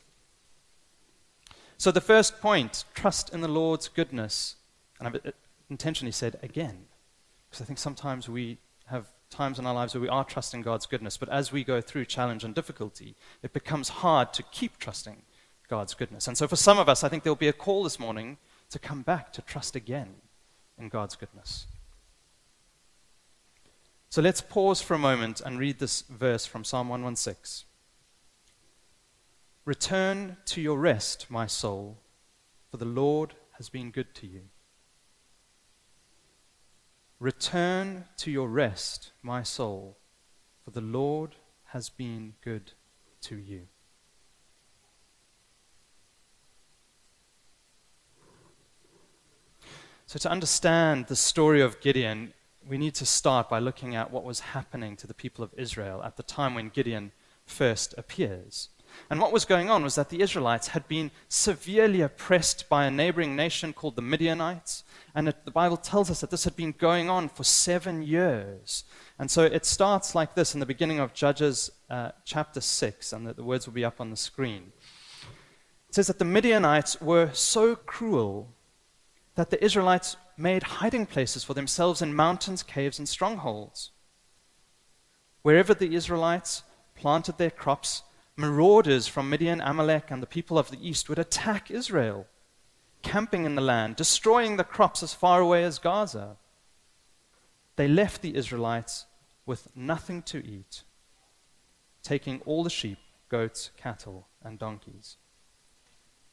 So, 1.78 1.90
the 1.90 2.00
first 2.00 2.40
point 2.40 2.84
trust 2.94 3.34
in 3.34 3.40
the 3.40 3.48
Lord's 3.48 3.88
goodness 3.88 4.54
and 5.02 5.16
I've 5.16 5.26
uh, 5.26 5.32
intentionally 5.68 6.12
said 6.12 6.38
again, 6.42 6.84
because 7.50 7.60
I 7.60 7.64
think 7.64 7.78
sometimes 7.78 8.28
we 8.28 8.58
have 8.86 9.06
times 9.30 9.58
in 9.58 9.66
our 9.66 9.74
lives 9.74 9.94
where 9.94 10.00
we 10.00 10.08
are 10.08 10.24
trusting 10.24 10.62
God's 10.62 10.86
goodness, 10.86 11.16
but 11.16 11.28
as 11.28 11.50
we 11.50 11.64
go 11.64 11.80
through 11.80 12.04
challenge 12.04 12.44
and 12.44 12.54
difficulty, 12.54 13.16
it 13.42 13.52
becomes 13.52 13.88
hard 13.88 14.32
to 14.34 14.42
keep 14.44 14.78
trusting 14.78 15.22
God's 15.68 15.94
goodness. 15.94 16.28
And 16.28 16.38
so 16.38 16.46
for 16.46 16.56
some 16.56 16.78
of 16.78 16.88
us, 16.88 17.02
I 17.02 17.08
think 17.08 17.24
there'll 17.24 17.34
be 17.34 17.48
a 17.48 17.52
call 17.52 17.82
this 17.82 17.98
morning 17.98 18.36
to 18.70 18.78
come 18.78 19.02
back 19.02 19.32
to 19.32 19.42
trust 19.42 19.74
again 19.74 20.14
in 20.78 20.88
God's 20.88 21.16
goodness. 21.16 21.66
So 24.08 24.22
let's 24.22 24.40
pause 24.40 24.80
for 24.80 24.94
a 24.94 24.98
moment 24.98 25.40
and 25.40 25.58
read 25.58 25.78
this 25.78 26.02
verse 26.02 26.46
from 26.46 26.62
Psalm 26.62 26.88
116. 26.90 27.66
Return 29.64 30.36
to 30.46 30.60
your 30.60 30.78
rest, 30.78 31.26
my 31.28 31.46
soul, 31.46 31.98
for 32.70 32.76
the 32.76 32.84
Lord 32.84 33.34
has 33.56 33.68
been 33.68 33.90
good 33.90 34.14
to 34.16 34.26
you. 34.26 34.42
Return 37.22 38.06
to 38.16 38.32
your 38.32 38.48
rest, 38.48 39.12
my 39.22 39.44
soul, 39.44 39.96
for 40.64 40.72
the 40.72 40.80
Lord 40.80 41.36
has 41.66 41.88
been 41.88 42.34
good 42.42 42.72
to 43.20 43.36
you. 43.36 43.68
So, 50.06 50.18
to 50.18 50.28
understand 50.28 51.06
the 51.06 51.14
story 51.14 51.60
of 51.60 51.80
Gideon, 51.80 52.34
we 52.68 52.76
need 52.76 52.96
to 52.96 53.06
start 53.06 53.48
by 53.48 53.60
looking 53.60 53.94
at 53.94 54.10
what 54.10 54.24
was 54.24 54.40
happening 54.40 54.96
to 54.96 55.06
the 55.06 55.14
people 55.14 55.44
of 55.44 55.54
Israel 55.56 56.02
at 56.02 56.16
the 56.16 56.24
time 56.24 56.56
when 56.56 56.70
Gideon 56.70 57.12
first 57.46 57.94
appears. 57.96 58.70
And 59.10 59.20
what 59.20 59.32
was 59.32 59.44
going 59.44 59.70
on 59.70 59.82
was 59.82 59.94
that 59.94 60.08
the 60.08 60.22
Israelites 60.22 60.68
had 60.68 60.88
been 60.88 61.10
severely 61.28 62.00
oppressed 62.00 62.68
by 62.68 62.84
a 62.84 62.90
neighboring 62.90 63.36
nation 63.36 63.72
called 63.72 63.96
the 63.96 64.02
Midianites. 64.02 64.84
And 65.14 65.28
it, 65.28 65.44
the 65.44 65.50
Bible 65.50 65.76
tells 65.76 66.10
us 66.10 66.20
that 66.20 66.30
this 66.30 66.44
had 66.44 66.56
been 66.56 66.72
going 66.72 67.10
on 67.10 67.28
for 67.28 67.44
seven 67.44 68.02
years. 68.02 68.84
And 69.18 69.30
so 69.30 69.42
it 69.44 69.66
starts 69.66 70.14
like 70.14 70.34
this 70.34 70.54
in 70.54 70.60
the 70.60 70.66
beginning 70.66 70.98
of 70.98 71.12
Judges 71.12 71.70
uh, 71.90 72.12
chapter 72.24 72.60
6, 72.60 73.12
and 73.12 73.26
the, 73.26 73.34
the 73.34 73.44
words 73.44 73.66
will 73.66 73.74
be 73.74 73.84
up 73.84 74.00
on 74.00 74.10
the 74.10 74.16
screen. 74.16 74.72
It 75.88 75.94
says 75.94 76.06
that 76.06 76.18
the 76.18 76.24
Midianites 76.24 77.00
were 77.00 77.30
so 77.32 77.76
cruel 77.76 78.48
that 79.34 79.50
the 79.50 79.62
Israelites 79.62 80.16
made 80.36 80.62
hiding 80.62 81.06
places 81.06 81.44
for 81.44 81.54
themselves 81.54 82.02
in 82.02 82.14
mountains, 82.14 82.62
caves, 82.62 82.98
and 82.98 83.08
strongholds. 83.08 83.90
Wherever 85.42 85.74
the 85.74 85.94
Israelites 85.94 86.62
planted 86.94 87.38
their 87.38 87.50
crops, 87.50 88.02
marauders 88.36 89.06
from 89.06 89.28
Midian, 89.28 89.60
Amalek, 89.60 90.10
and 90.10 90.22
the 90.22 90.26
people 90.26 90.58
of 90.58 90.70
the 90.70 90.88
east 90.88 91.08
would 91.08 91.18
attack 91.18 91.70
Israel, 91.70 92.26
camping 93.02 93.44
in 93.44 93.54
the 93.54 93.62
land, 93.62 93.96
destroying 93.96 94.56
the 94.56 94.64
crops 94.64 95.02
as 95.02 95.14
far 95.14 95.40
away 95.40 95.64
as 95.64 95.78
Gaza. 95.78 96.36
They 97.76 97.88
left 97.88 98.22
the 98.22 98.36
Israelites 98.36 99.06
with 99.44 99.68
nothing 99.76 100.22
to 100.22 100.44
eat, 100.44 100.82
taking 102.02 102.40
all 102.46 102.62
the 102.64 102.70
sheep, 102.70 102.98
goats, 103.28 103.70
cattle, 103.76 104.28
and 104.42 104.58
donkeys. 104.58 105.16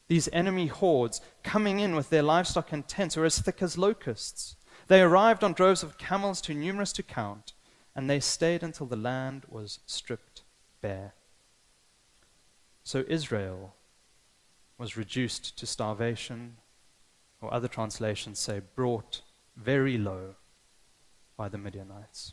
These 0.08 0.28
enemy 0.32 0.66
hordes, 0.66 1.20
coming 1.42 1.78
in 1.78 1.94
with 1.94 2.10
their 2.10 2.22
livestock 2.22 2.72
and 2.72 2.86
tents, 2.86 3.16
were 3.16 3.24
as 3.24 3.38
thick 3.38 3.62
as 3.62 3.78
locusts. 3.78 4.56
They 4.88 5.02
arrived 5.02 5.44
on 5.44 5.52
droves 5.52 5.82
of 5.82 5.98
camels 5.98 6.40
too 6.40 6.54
numerous 6.54 6.92
to 6.94 7.02
count, 7.02 7.52
and 7.94 8.10
they 8.10 8.20
stayed 8.20 8.62
until 8.62 8.86
the 8.86 8.96
land 8.96 9.44
was 9.48 9.78
stripped 9.86 10.42
bare. 10.80 11.14
So 12.82 13.04
Israel 13.08 13.74
was 14.78 14.96
reduced 14.96 15.58
to 15.58 15.66
starvation, 15.66 16.56
or 17.40 17.52
other 17.52 17.68
translations 17.68 18.38
say, 18.38 18.60
brought 18.74 19.22
very 19.56 19.98
low 19.98 20.34
by 21.36 21.48
the 21.48 21.58
Midianites. 21.58 22.32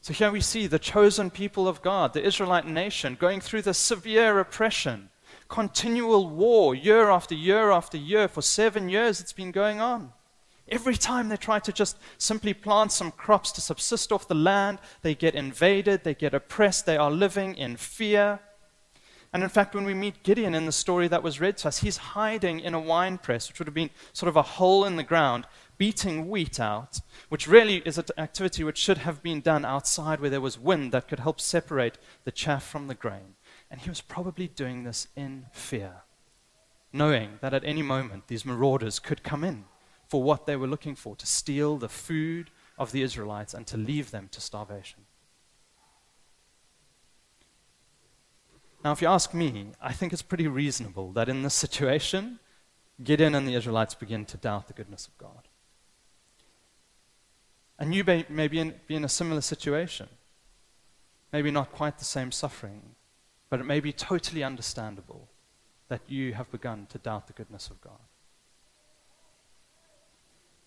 So 0.00 0.12
here 0.12 0.30
we 0.30 0.40
see 0.40 0.68
the 0.68 0.78
chosen 0.78 1.30
people 1.30 1.66
of 1.66 1.82
God, 1.82 2.12
the 2.12 2.24
Israelite 2.24 2.66
nation, 2.66 3.16
going 3.18 3.40
through 3.40 3.62
the 3.62 3.74
severe 3.74 4.38
oppression, 4.38 5.10
continual 5.48 6.28
war, 6.28 6.76
year 6.76 7.10
after 7.10 7.34
year 7.34 7.72
after 7.72 7.98
year. 7.98 8.28
For 8.28 8.40
seven 8.40 8.88
years 8.88 9.20
it's 9.20 9.32
been 9.32 9.50
going 9.50 9.80
on. 9.80 10.12
Every 10.68 10.96
time 10.96 11.28
they 11.28 11.36
try 11.36 11.60
to 11.60 11.72
just 11.72 11.96
simply 12.18 12.52
plant 12.52 12.90
some 12.90 13.12
crops 13.12 13.52
to 13.52 13.60
subsist 13.60 14.10
off 14.10 14.26
the 14.26 14.34
land, 14.34 14.80
they 15.02 15.14
get 15.14 15.36
invaded, 15.36 16.02
they 16.02 16.14
get 16.14 16.34
oppressed, 16.34 16.86
they 16.86 16.96
are 16.96 17.10
living 17.10 17.54
in 17.54 17.76
fear. 17.76 18.40
And 19.32 19.44
in 19.44 19.48
fact, 19.48 19.74
when 19.74 19.84
we 19.84 19.94
meet 19.94 20.24
Gideon 20.24 20.54
in 20.54 20.66
the 20.66 20.72
story 20.72 21.06
that 21.08 21.22
was 21.22 21.40
read 21.40 21.56
to 21.58 21.68
us, 21.68 21.78
he's 21.78 21.98
hiding 21.98 22.58
in 22.58 22.74
a 22.74 22.80
wine 22.80 23.18
press, 23.18 23.48
which 23.48 23.58
would 23.58 23.68
have 23.68 23.74
been 23.74 23.90
sort 24.12 24.28
of 24.28 24.36
a 24.36 24.42
hole 24.42 24.84
in 24.84 24.96
the 24.96 25.04
ground, 25.04 25.46
beating 25.78 26.28
wheat 26.28 26.58
out, 26.58 27.00
which 27.28 27.46
really 27.46 27.76
is 27.84 27.98
an 27.98 28.06
activity 28.18 28.64
which 28.64 28.78
should 28.78 28.98
have 28.98 29.22
been 29.22 29.40
done 29.40 29.64
outside 29.64 30.20
where 30.20 30.30
there 30.30 30.40
was 30.40 30.58
wind 30.58 30.90
that 30.90 31.06
could 31.06 31.20
help 31.20 31.40
separate 31.40 31.98
the 32.24 32.32
chaff 32.32 32.66
from 32.66 32.88
the 32.88 32.94
grain. 32.94 33.34
And 33.70 33.80
he 33.80 33.88
was 33.88 34.00
probably 34.00 34.48
doing 34.48 34.82
this 34.82 35.06
in 35.14 35.46
fear, 35.52 36.02
knowing 36.92 37.38
that 37.40 37.54
at 37.54 37.64
any 37.64 37.82
moment 37.82 38.26
these 38.26 38.46
marauders 38.46 38.98
could 38.98 39.22
come 39.22 39.44
in 39.44 39.66
for 40.08 40.22
what 40.22 40.46
they 40.46 40.56
were 40.56 40.66
looking 40.66 40.94
for 40.94 41.16
to 41.16 41.26
steal 41.26 41.76
the 41.76 41.88
food 41.88 42.50
of 42.78 42.92
the 42.92 43.02
Israelites 43.02 43.54
and 43.54 43.66
to 43.66 43.76
leave 43.76 44.10
them 44.10 44.28
to 44.32 44.40
starvation. 44.40 45.00
Now, 48.84 48.92
if 48.92 49.02
you 49.02 49.08
ask 49.08 49.34
me, 49.34 49.68
I 49.80 49.92
think 49.92 50.12
it's 50.12 50.22
pretty 50.22 50.46
reasonable 50.46 51.10
that 51.12 51.28
in 51.28 51.42
this 51.42 51.54
situation, 51.54 52.38
Gideon 53.02 53.34
and 53.34 53.46
the 53.46 53.54
Israelites 53.54 53.94
begin 53.94 54.24
to 54.26 54.36
doubt 54.36 54.68
the 54.68 54.74
goodness 54.74 55.06
of 55.06 55.18
God. 55.18 55.48
And 57.78 57.94
you 57.94 58.04
may, 58.04 58.24
may 58.28 58.48
be, 58.48 58.60
in, 58.60 58.74
be 58.86 58.94
in 58.94 59.04
a 59.04 59.08
similar 59.08 59.40
situation. 59.40 60.08
Maybe 61.32 61.50
not 61.50 61.72
quite 61.72 61.98
the 61.98 62.04
same 62.04 62.32
suffering, 62.32 62.94
but 63.50 63.60
it 63.60 63.64
may 63.64 63.80
be 63.80 63.92
totally 63.92 64.42
understandable 64.42 65.28
that 65.88 66.02
you 66.08 66.34
have 66.34 66.50
begun 66.50 66.86
to 66.90 66.98
doubt 66.98 67.26
the 67.26 67.32
goodness 67.32 67.68
of 67.68 67.80
God. 67.80 68.00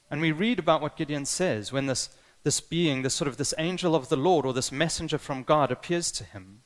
And 0.09 0.21
we 0.21 0.31
read 0.31 0.59
about 0.59 0.81
what 0.81 0.97
Gideon 0.97 1.25
says 1.25 1.71
when 1.71 1.85
this, 1.85 2.09
this 2.43 2.61
being, 2.61 3.01
this 3.01 3.13
sort 3.13 3.27
of 3.27 3.37
this 3.37 3.53
angel 3.57 3.95
of 3.95 4.09
the 4.09 4.17
Lord 4.17 4.45
or 4.45 4.53
this 4.53 4.71
messenger 4.71 5.17
from 5.17 5.43
God 5.43 5.71
appears 5.71 6.11
to 6.13 6.23
him. 6.23 6.61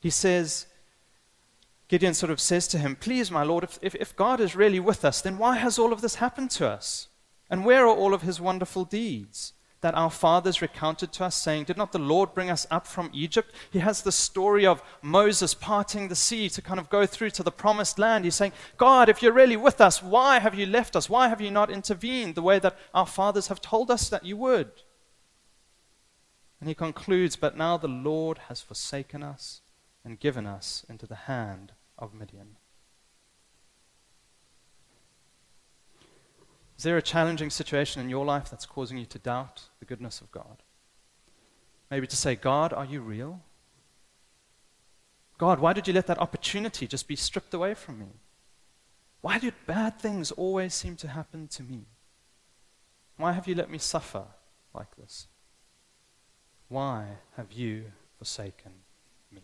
He 0.00 0.10
says, 0.10 0.66
Gideon 1.88 2.14
sort 2.14 2.30
of 2.30 2.40
says 2.40 2.66
to 2.68 2.78
him, 2.78 2.96
Please, 2.96 3.30
my 3.30 3.42
Lord, 3.42 3.64
if, 3.64 3.78
if, 3.82 3.94
if 3.96 4.16
God 4.16 4.40
is 4.40 4.56
really 4.56 4.80
with 4.80 5.04
us, 5.04 5.20
then 5.20 5.38
why 5.38 5.56
has 5.56 5.78
all 5.78 5.92
of 5.92 6.00
this 6.00 6.16
happened 6.16 6.50
to 6.52 6.68
us? 6.68 7.08
And 7.50 7.64
where 7.64 7.86
are 7.86 7.94
all 7.94 8.14
of 8.14 8.22
his 8.22 8.40
wonderful 8.40 8.84
deeds? 8.84 9.52
That 9.84 9.94
our 9.94 10.10
fathers 10.10 10.62
recounted 10.62 11.12
to 11.12 11.26
us, 11.26 11.34
saying, 11.34 11.64
Did 11.64 11.76
not 11.76 11.92
the 11.92 11.98
Lord 11.98 12.32
bring 12.32 12.48
us 12.48 12.66
up 12.70 12.86
from 12.86 13.10
Egypt? 13.12 13.54
He 13.70 13.80
has 13.80 14.00
the 14.00 14.10
story 14.10 14.64
of 14.64 14.82
Moses 15.02 15.52
parting 15.52 16.08
the 16.08 16.16
sea 16.16 16.48
to 16.48 16.62
kind 16.62 16.80
of 16.80 16.88
go 16.88 17.04
through 17.04 17.32
to 17.32 17.42
the 17.42 17.50
promised 17.52 17.98
land. 17.98 18.24
He's 18.24 18.34
saying, 18.34 18.54
God, 18.78 19.10
if 19.10 19.22
you're 19.22 19.30
really 19.30 19.58
with 19.58 19.82
us, 19.82 20.02
why 20.02 20.38
have 20.38 20.54
you 20.54 20.64
left 20.64 20.96
us? 20.96 21.10
Why 21.10 21.28
have 21.28 21.42
you 21.42 21.50
not 21.50 21.70
intervened 21.70 22.34
the 22.34 22.40
way 22.40 22.58
that 22.60 22.78
our 22.94 23.04
fathers 23.04 23.48
have 23.48 23.60
told 23.60 23.90
us 23.90 24.08
that 24.08 24.24
you 24.24 24.38
would? 24.38 24.70
And 26.60 26.68
he 26.70 26.74
concludes, 26.74 27.36
But 27.36 27.54
now 27.54 27.76
the 27.76 27.86
Lord 27.86 28.38
has 28.48 28.62
forsaken 28.62 29.22
us 29.22 29.60
and 30.02 30.18
given 30.18 30.46
us 30.46 30.86
into 30.88 31.06
the 31.06 31.28
hand 31.28 31.72
of 31.98 32.14
Midian. 32.14 32.56
Is 36.76 36.82
there 36.82 36.96
a 36.96 37.02
challenging 37.02 37.50
situation 37.50 38.02
in 38.02 38.08
your 38.08 38.24
life 38.24 38.50
that's 38.50 38.66
causing 38.66 38.98
you 38.98 39.06
to 39.06 39.18
doubt 39.18 39.62
the 39.78 39.84
goodness 39.84 40.20
of 40.20 40.30
God? 40.30 40.62
Maybe 41.90 42.06
to 42.06 42.16
say, 42.16 42.34
God, 42.34 42.72
are 42.72 42.84
you 42.84 43.00
real? 43.00 43.40
God, 45.38 45.60
why 45.60 45.72
did 45.72 45.86
you 45.86 45.94
let 45.94 46.06
that 46.06 46.18
opportunity 46.18 46.86
just 46.86 47.08
be 47.08 47.16
stripped 47.16 47.54
away 47.54 47.74
from 47.74 47.98
me? 47.98 48.20
Why 49.20 49.38
do 49.38 49.52
bad 49.66 49.98
things 49.98 50.30
always 50.32 50.74
seem 50.74 50.96
to 50.96 51.08
happen 51.08 51.48
to 51.48 51.62
me? 51.62 51.86
Why 53.16 53.32
have 53.32 53.46
you 53.46 53.54
let 53.54 53.70
me 53.70 53.78
suffer 53.78 54.24
like 54.74 54.96
this? 54.96 55.28
Why 56.68 57.06
have 57.36 57.52
you 57.52 57.84
forsaken 58.18 58.72
me? 59.30 59.42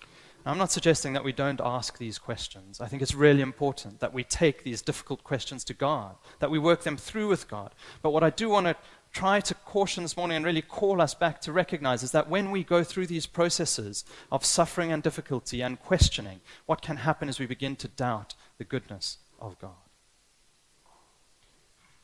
Now, 0.00 0.06
I'm 0.46 0.58
not 0.58 0.72
suggesting 0.72 1.12
that 1.12 1.24
we 1.24 1.32
don't 1.32 1.60
ask 1.62 1.98
these 1.98 2.18
questions. 2.18 2.80
I 2.80 2.86
think 2.86 3.02
it's 3.02 3.14
really 3.14 3.42
important 3.42 4.00
that 4.00 4.14
we 4.14 4.24
take 4.24 4.64
these 4.64 4.80
difficult 4.80 5.22
questions 5.22 5.64
to 5.64 5.74
God, 5.74 6.16
that 6.38 6.50
we 6.50 6.58
work 6.58 6.82
them 6.82 6.96
through 6.96 7.28
with 7.28 7.48
God. 7.48 7.74
But 8.00 8.12
what 8.12 8.24
I 8.24 8.30
do 8.30 8.48
want 8.48 8.66
to 8.66 8.76
try 9.12 9.40
to 9.40 9.54
caution 9.54 10.02
this 10.02 10.16
morning 10.16 10.36
and 10.36 10.44
really 10.44 10.62
call 10.62 11.00
us 11.00 11.14
back 11.14 11.40
to 11.42 11.52
recognize 11.52 12.02
is 12.02 12.12
that 12.12 12.30
when 12.30 12.50
we 12.50 12.64
go 12.64 12.82
through 12.82 13.06
these 13.06 13.26
processes 13.26 14.04
of 14.32 14.44
suffering 14.44 14.92
and 14.92 15.02
difficulty 15.02 15.60
and 15.60 15.80
questioning, 15.80 16.40
what 16.66 16.80
can 16.80 16.98
happen 16.98 17.28
is 17.28 17.38
we 17.38 17.46
begin 17.46 17.76
to 17.76 17.88
doubt 17.88 18.34
the 18.56 18.64
goodness 18.64 19.18
of 19.40 19.58
God. 19.58 19.72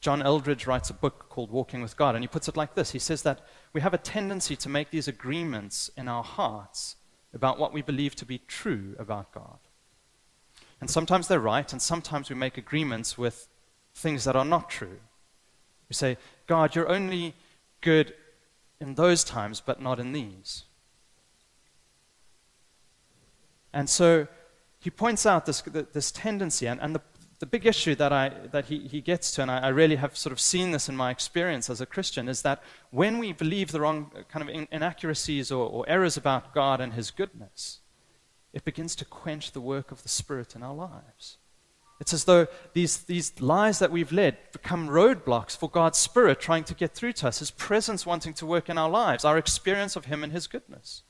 John 0.00 0.20
Eldredge 0.20 0.66
writes 0.66 0.90
a 0.90 0.94
book 0.94 1.28
called 1.30 1.50
Walking 1.50 1.80
with 1.80 1.96
God, 1.96 2.14
and 2.14 2.22
he 2.22 2.28
puts 2.28 2.48
it 2.48 2.56
like 2.56 2.74
this 2.74 2.90
He 2.90 2.98
says 2.98 3.22
that 3.22 3.40
we 3.72 3.80
have 3.80 3.94
a 3.94 3.98
tendency 3.98 4.54
to 4.56 4.68
make 4.68 4.90
these 4.90 5.08
agreements 5.08 5.90
in 5.96 6.06
our 6.06 6.22
hearts 6.22 6.96
about 7.36 7.58
what 7.58 7.72
we 7.72 7.82
believe 7.82 8.16
to 8.16 8.24
be 8.24 8.40
true 8.48 8.96
about 8.98 9.30
God. 9.30 9.58
And 10.80 10.90
sometimes 10.90 11.28
they're 11.28 11.38
right, 11.38 11.70
and 11.72 11.80
sometimes 11.80 12.28
we 12.28 12.34
make 12.34 12.58
agreements 12.58 13.16
with 13.16 13.46
things 13.94 14.24
that 14.24 14.34
are 14.34 14.44
not 14.44 14.68
true. 14.68 14.98
We 15.88 15.94
say, 15.94 16.16
God, 16.46 16.74
you're 16.74 16.88
only 16.88 17.34
good 17.80 18.14
in 18.80 18.94
those 18.94 19.22
times, 19.22 19.60
but 19.60 19.80
not 19.80 20.00
in 20.00 20.12
these. 20.12 20.64
And 23.72 23.88
so 23.88 24.26
he 24.80 24.90
points 24.90 25.26
out 25.26 25.46
this, 25.46 25.60
this 25.60 26.10
tendency, 26.10 26.66
and, 26.66 26.80
and 26.80 26.94
the, 26.94 27.02
the 27.38 27.46
big 27.46 27.66
issue 27.66 27.94
that, 27.96 28.12
I, 28.12 28.30
that 28.52 28.66
he, 28.66 28.88
he 28.88 29.00
gets 29.00 29.32
to, 29.32 29.42
and 29.42 29.50
I, 29.50 29.58
I, 29.58 29.68
really 29.68 29.96
have 29.96 30.16
sort 30.16 30.32
of 30.32 30.40
seen 30.40 30.70
this 30.70 30.88
in 30.88 30.96
my 30.96 31.10
experience 31.10 31.68
as 31.68 31.80
a 31.80 31.86
Christian, 31.86 32.28
is 32.28 32.42
that 32.42 32.62
when 32.90 33.18
we 33.18 33.32
believe 33.32 33.72
the 33.72 33.80
wrong 33.80 34.10
uh, 34.16 34.22
kind 34.22 34.48
of 34.48 34.54
in, 34.54 34.66
inaccuracies 34.72 35.52
or, 35.52 35.68
or 35.68 35.84
errors 35.88 36.16
about 36.16 36.54
God 36.54 36.80
and 36.80 36.94
his 36.94 37.10
goodness, 37.10 37.80
it 38.54 38.64
begins 38.64 38.96
to 38.96 39.04
quench 39.04 39.52
the 39.52 39.60
work 39.60 39.90
of 39.90 40.02
the 40.02 40.08
Spirit 40.08 40.56
in 40.56 40.62
our 40.62 40.74
lives. 40.74 41.36
It's 42.00 42.12
as 42.12 42.24
though 42.24 42.46
these, 42.72 42.98
these 42.98 43.38
lies 43.40 43.78
that 43.78 43.90
we've 43.90 44.12
led 44.12 44.36
become 44.52 44.88
roadblocks 44.88 45.56
for 45.56 45.68
God's 45.68 45.98
Spirit 45.98 46.40
trying 46.40 46.64
to 46.64 46.74
get 46.74 46.94
through 46.94 47.14
to 47.14 47.28
us, 47.28 47.38
His 47.40 47.50
presence 47.50 48.06
wanting 48.06 48.34
to 48.34 48.46
work 48.46 48.68
in 48.68 48.78
our 48.78 48.88
lives, 48.88 49.24
our 49.24 49.38
experience 49.38 49.96
of 49.96 50.06
Him 50.06 50.22
and 50.22 50.32
His 50.32 50.46
goodness. 50.46 51.02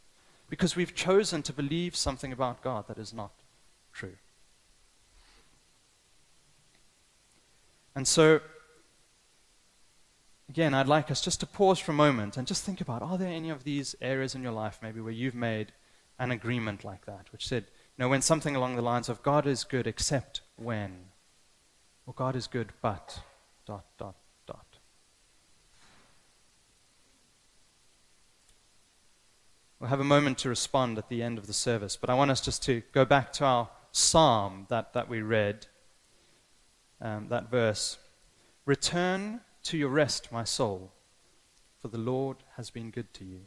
Because 0.49 0.77
we've 0.77 0.95
chosen 0.95 1.43
to 1.43 1.53
believe 1.53 1.97
something 1.97 2.33
about 2.33 2.63
God 2.63 2.87
that 2.89 2.99
is 2.99 3.13
not 3.13 3.33
true. 3.93 4.15
And 7.97 8.07
so, 8.07 8.41
again, 10.51 10.75
I'd 10.75 10.87
like 10.87 11.11
us 11.11 11.23
just 11.23 11.41
to 11.41 11.47
pause 11.47 11.79
for 11.79 11.93
a 11.93 11.95
moment 11.95 12.37
and 12.37 12.47
just 12.47 12.63
think 12.63 12.83
about 12.83 13.01
are 13.01 13.17
there 13.17 13.33
any 13.33 13.49
of 13.49 13.65
these 13.65 13.97
areas 14.03 14.35
in 14.35 14.43
your 14.43 14.53
life 14.53 14.79
maybe 14.83 15.01
where 15.01 15.13
you've 15.13 15.35
made 15.35 15.73
an 16.19 16.31
agreement 16.31 16.85
like 16.85 17.07
that, 17.07 17.33
which 17.33 17.49
said, 17.49 17.65
you 17.65 18.05
know, 18.05 18.11
when 18.11 18.21
something 18.21 18.55
along 18.55 18.77
the 18.77 18.83
lines 18.83 19.09
of 19.09 19.23
God 19.23 19.47
is 19.47 19.65
good 19.65 19.87
except 19.87 20.43
when, 20.57 21.07
or 22.07 22.13
God 22.13 22.37
is 22.37 22.47
good 22.47 22.73
but, 22.83 23.21
dot, 23.65 23.87
dot, 23.97 24.17
dot. 24.47 24.67
We'll 29.81 29.89
have 29.89 30.01
a 30.01 30.05
moment 30.05 30.37
to 30.39 30.51
respond 30.51 30.99
at 30.99 31.09
the 31.09 31.23
end 31.23 31.39
of 31.39 31.47
the 31.47 31.55
service, 31.55 31.97
but 31.97 32.11
I 32.11 32.15
want 32.15 32.31
us 32.31 32.43
just 32.43 32.63
to 32.65 32.83
go 32.93 33.07
back 33.07 33.33
to 33.35 33.45
our 33.47 33.71
psalm 33.91 34.67
that, 34.69 34.93
that 34.93 35.09
we 35.09 35.23
read, 35.23 35.67
um, 37.07 37.29
that 37.29 37.51
verse. 37.51 37.99
Return 38.65 39.41
to 39.65 39.77
your 39.77 39.91
rest, 39.91 40.33
my 40.33 40.45
soul, 40.45 40.93
for 41.81 41.89
the 41.89 41.99
Lord 41.99 42.39
has 42.57 42.71
been 42.71 42.91
good 42.91 43.13
to 43.15 43.25
you. 43.25 43.43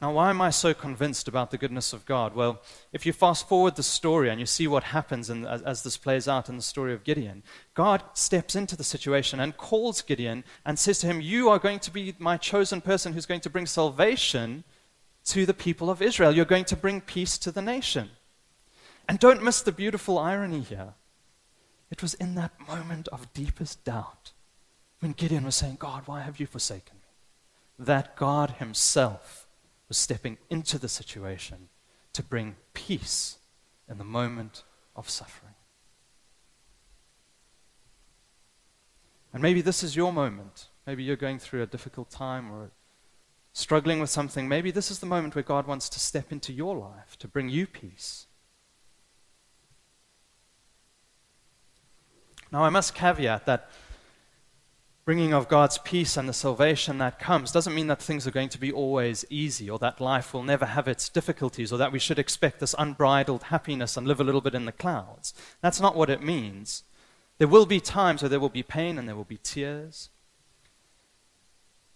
Now, 0.00 0.12
why 0.12 0.30
am 0.30 0.40
I 0.40 0.48
so 0.48 0.72
convinced 0.72 1.28
about 1.28 1.50
the 1.50 1.58
goodness 1.58 1.92
of 1.92 2.06
God? 2.06 2.34
Well, 2.34 2.62
if 2.90 3.04
you 3.04 3.12
fast 3.12 3.46
forward 3.46 3.76
the 3.76 3.82
story 3.82 4.30
and 4.30 4.40
you 4.40 4.46
see 4.46 4.66
what 4.66 4.84
happens 4.84 5.28
in, 5.28 5.44
as, 5.44 5.60
as, 5.62 5.82
this 5.82 5.98
plays 5.98 6.26
out 6.26 6.48
in 6.48 6.56
the 6.56 6.62
story 6.62 6.94
of 6.94 7.04
Gideon, 7.04 7.42
God 7.74 8.02
steps 8.14 8.56
into 8.56 8.76
the 8.76 8.84
situation 8.84 9.40
and 9.40 9.58
calls 9.58 10.00
Gideon 10.00 10.42
and 10.64 10.78
says 10.78 11.00
to 11.00 11.06
him, 11.06 11.20
You 11.20 11.50
are 11.50 11.58
going 11.58 11.80
to 11.80 11.90
be 11.90 12.14
my 12.18 12.38
chosen 12.38 12.80
person 12.80 13.12
who's 13.12 13.26
going 13.26 13.42
to 13.42 13.50
bring 13.50 13.66
salvation 13.66 14.64
to 15.26 15.44
the 15.44 15.52
people 15.52 15.90
of 15.90 16.00
Israel. 16.00 16.34
You're 16.34 16.46
going 16.46 16.64
to 16.66 16.76
bring 16.76 17.02
peace 17.02 17.36
to 17.36 17.52
the 17.52 17.62
nation. 17.62 18.08
And 19.06 19.18
don't 19.18 19.42
miss 19.42 19.60
the 19.60 19.72
beautiful 19.72 20.18
irony 20.18 20.60
here. 20.60 20.94
It 21.90 22.00
was 22.00 22.14
in 22.14 22.36
that 22.36 22.52
moment 22.66 23.08
of 23.08 23.30
deepest 23.34 23.84
doubt 23.84 24.32
when 25.00 25.12
Gideon 25.12 25.44
was 25.44 25.56
saying, 25.56 25.76
God, 25.78 26.04
why 26.06 26.22
have 26.22 26.40
you 26.40 26.46
forsaken 26.46 26.96
me? 26.96 27.84
That 27.84 28.16
God 28.16 28.52
Himself 28.52 29.39
was 29.90 29.98
stepping 29.98 30.38
into 30.48 30.78
the 30.78 30.88
situation 30.88 31.68
to 32.12 32.22
bring 32.22 32.54
peace 32.74 33.38
in 33.88 33.98
the 33.98 34.04
moment 34.04 34.62
of 34.94 35.10
suffering. 35.10 35.54
And 39.32 39.42
maybe 39.42 39.60
this 39.60 39.82
is 39.82 39.96
your 39.96 40.12
moment. 40.12 40.68
Maybe 40.86 41.02
you're 41.02 41.16
going 41.16 41.40
through 41.40 41.62
a 41.62 41.66
difficult 41.66 42.08
time 42.08 42.52
or 42.52 42.70
struggling 43.52 43.98
with 43.98 44.10
something. 44.10 44.48
Maybe 44.48 44.70
this 44.70 44.92
is 44.92 45.00
the 45.00 45.06
moment 45.06 45.34
where 45.34 45.42
God 45.42 45.66
wants 45.66 45.88
to 45.88 45.98
step 45.98 46.30
into 46.30 46.52
your 46.52 46.76
life 46.76 47.18
to 47.18 47.26
bring 47.26 47.48
you 47.48 47.66
peace. 47.66 48.26
Now, 52.52 52.62
I 52.62 52.70
must 52.70 52.94
caveat 52.94 53.44
that 53.46 53.70
bringing 55.10 55.32
of 55.32 55.48
God's 55.48 55.76
peace 55.78 56.16
and 56.16 56.28
the 56.28 56.32
salvation 56.32 56.98
that 56.98 57.18
comes 57.18 57.50
doesn't 57.50 57.74
mean 57.74 57.88
that 57.88 58.00
things 58.00 58.28
are 58.28 58.30
going 58.30 58.48
to 58.48 58.60
be 58.60 58.70
always 58.70 59.24
easy 59.28 59.68
or 59.68 59.76
that 59.76 60.00
life 60.00 60.32
will 60.32 60.44
never 60.44 60.66
have 60.66 60.86
its 60.86 61.08
difficulties 61.08 61.72
or 61.72 61.76
that 61.78 61.90
we 61.90 61.98
should 61.98 62.16
expect 62.16 62.60
this 62.60 62.76
unbridled 62.78 63.42
happiness 63.42 63.96
and 63.96 64.06
live 64.06 64.20
a 64.20 64.22
little 64.22 64.40
bit 64.40 64.54
in 64.54 64.66
the 64.66 64.70
clouds. 64.70 65.34
That's 65.62 65.80
not 65.80 65.96
what 65.96 66.10
it 66.10 66.22
means. 66.22 66.84
There 67.38 67.48
will 67.48 67.66
be 67.66 67.80
times 67.80 68.22
where 68.22 68.28
there 68.28 68.38
will 68.38 68.50
be 68.50 68.62
pain 68.62 68.98
and 68.98 69.08
there 69.08 69.16
will 69.16 69.24
be 69.24 69.40
tears. 69.42 70.10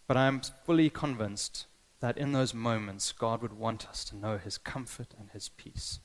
But 0.09 0.17
I 0.17 0.27
am 0.27 0.41
fully 0.67 0.91
convinced 0.91 1.67
that 2.01 2.19
in 2.19 2.33
those 2.33 2.53
moments, 2.53 3.13
God 3.13 3.43
would 3.43 3.57
want 3.57 3.89
us 3.89 4.05
to 4.07 4.17
know 4.17 4.39
His 4.39 4.59
comfort 4.59 5.15
and 5.17 5.31
His 5.31 5.51
peace. 5.51 6.01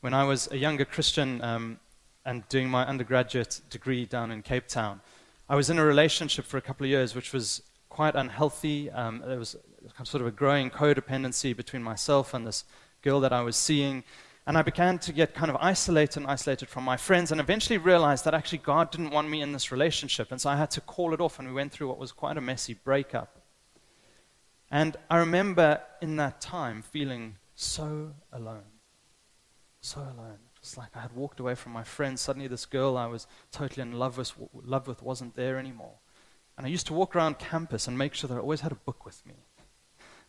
When 0.00 0.14
I 0.14 0.22
was 0.22 0.48
a 0.52 0.58
younger 0.58 0.84
Christian, 0.84 1.42
um, 1.42 1.80
and 2.26 2.46
doing 2.50 2.68
my 2.68 2.84
undergraduate 2.84 3.62
degree 3.70 4.04
down 4.04 4.30
in 4.30 4.42
Cape 4.42 4.66
Town, 4.66 5.00
I 5.48 5.56
was 5.56 5.70
in 5.70 5.78
a 5.78 5.84
relationship 5.84 6.44
for 6.44 6.58
a 6.58 6.60
couple 6.60 6.84
of 6.84 6.90
years 6.90 7.14
which 7.14 7.32
was 7.32 7.62
quite 7.88 8.14
unhealthy. 8.14 8.90
Um, 8.90 9.22
there 9.24 9.38
was 9.38 9.56
sort 10.02 10.20
of 10.20 10.26
a 10.26 10.32
growing 10.32 10.68
codependency 10.68 11.56
between 11.56 11.82
myself 11.82 12.34
and 12.34 12.46
this 12.46 12.64
girl 13.00 13.20
that 13.20 13.32
I 13.32 13.40
was 13.42 13.56
seeing. 13.56 14.04
And 14.46 14.58
I 14.58 14.62
began 14.62 14.98
to 15.00 15.12
get 15.12 15.34
kind 15.34 15.50
of 15.50 15.56
isolated 15.60 16.18
and 16.18 16.26
isolated 16.26 16.68
from 16.68 16.84
my 16.84 16.96
friends, 16.96 17.32
and 17.32 17.40
eventually 17.40 17.78
realized 17.78 18.24
that 18.24 18.34
actually 18.34 18.58
God 18.58 18.92
didn't 18.92 19.10
want 19.10 19.28
me 19.28 19.40
in 19.40 19.52
this 19.52 19.72
relationship. 19.72 20.30
And 20.30 20.40
so 20.40 20.50
I 20.50 20.56
had 20.56 20.70
to 20.72 20.80
call 20.80 21.14
it 21.14 21.20
off, 21.20 21.38
and 21.38 21.48
we 21.48 21.54
went 21.54 21.72
through 21.72 21.88
what 21.88 21.98
was 21.98 22.12
quite 22.12 22.36
a 22.36 22.40
messy 22.40 22.74
breakup. 22.74 23.40
And 24.70 24.96
I 25.10 25.16
remember 25.18 25.80
in 26.00 26.16
that 26.16 26.40
time 26.40 26.82
feeling 26.82 27.36
so 27.54 28.14
alone. 28.32 28.70
So 29.80 30.00
alone. 30.00 30.45
It's 30.66 30.76
like 30.76 30.96
I 30.96 31.00
had 31.00 31.14
walked 31.14 31.38
away 31.38 31.54
from 31.54 31.70
my 31.70 31.84
friends. 31.84 32.20
Suddenly, 32.20 32.48
this 32.48 32.66
girl 32.66 32.96
I 32.96 33.06
was 33.06 33.28
totally 33.52 33.82
in 33.82 33.92
love 33.92 34.18
with, 34.18 34.32
love 34.52 34.88
with 34.88 35.00
wasn't 35.00 35.36
there 35.36 35.60
anymore. 35.60 35.98
And 36.58 36.66
I 36.66 36.70
used 36.70 36.88
to 36.88 36.92
walk 36.92 37.14
around 37.14 37.38
campus 37.38 37.86
and 37.86 37.96
make 37.96 38.14
sure 38.14 38.26
that 38.26 38.34
I 38.34 38.40
always 38.40 38.62
had 38.62 38.72
a 38.72 38.74
book 38.74 39.04
with 39.04 39.24
me. 39.24 39.34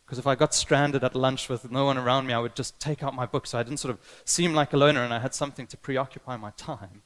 Because 0.05 0.19
if 0.19 0.27
I 0.27 0.35
got 0.35 0.53
stranded 0.53 1.03
at 1.03 1.15
lunch 1.15 1.49
with 1.49 1.71
no 1.71 1.85
one 1.85 1.97
around 1.97 2.27
me, 2.27 2.35
I 2.35 2.37
would 2.37 2.55
just 2.55 2.79
take 2.79 3.01
out 3.01 3.15
my 3.15 3.25
book 3.25 3.47
so 3.47 3.57
I 3.57 3.63
didn't 3.63 3.79
sort 3.79 3.91
of 3.91 4.21
seem 4.25 4.53
like 4.53 4.73
a 4.73 4.77
loner 4.77 5.03
and 5.03 5.11
I 5.11 5.17
had 5.17 5.33
something 5.33 5.65
to 5.65 5.75
preoccupy 5.75 6.37
my 6.37 6.51
time. 6.51 7.01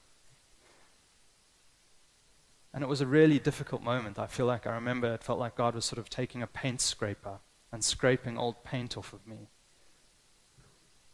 And 2.73 2.83
it 2.83 2.87
was 2.87 2.99
a 2.99 3.07
really 3.07 3.39
difficult 3.39 3.81
moment. 3.81 4.19
I 4.19 4.27
feel 4.27 4.45
like 4.45 4.67
I 4.67 4.73
remember 4.73 5.13
it 5.13 5.23
felt 5.23 5.39
like 5.39 5.55
God 5.55 5.73
was 5.73 5.85
sort 5.85 5.99
of 5.99 6.09
taking 6.09 6.43
a 6.43 6.47
paint 6.47 6.81
scraper 6.81 7.39
and 7.71 7.81
scraping 7.81 8.37
old 8.37 8.65
paint 8.65 8.97
off 8.97 9.13
of 9.13 9.25
me. 9.25 9.47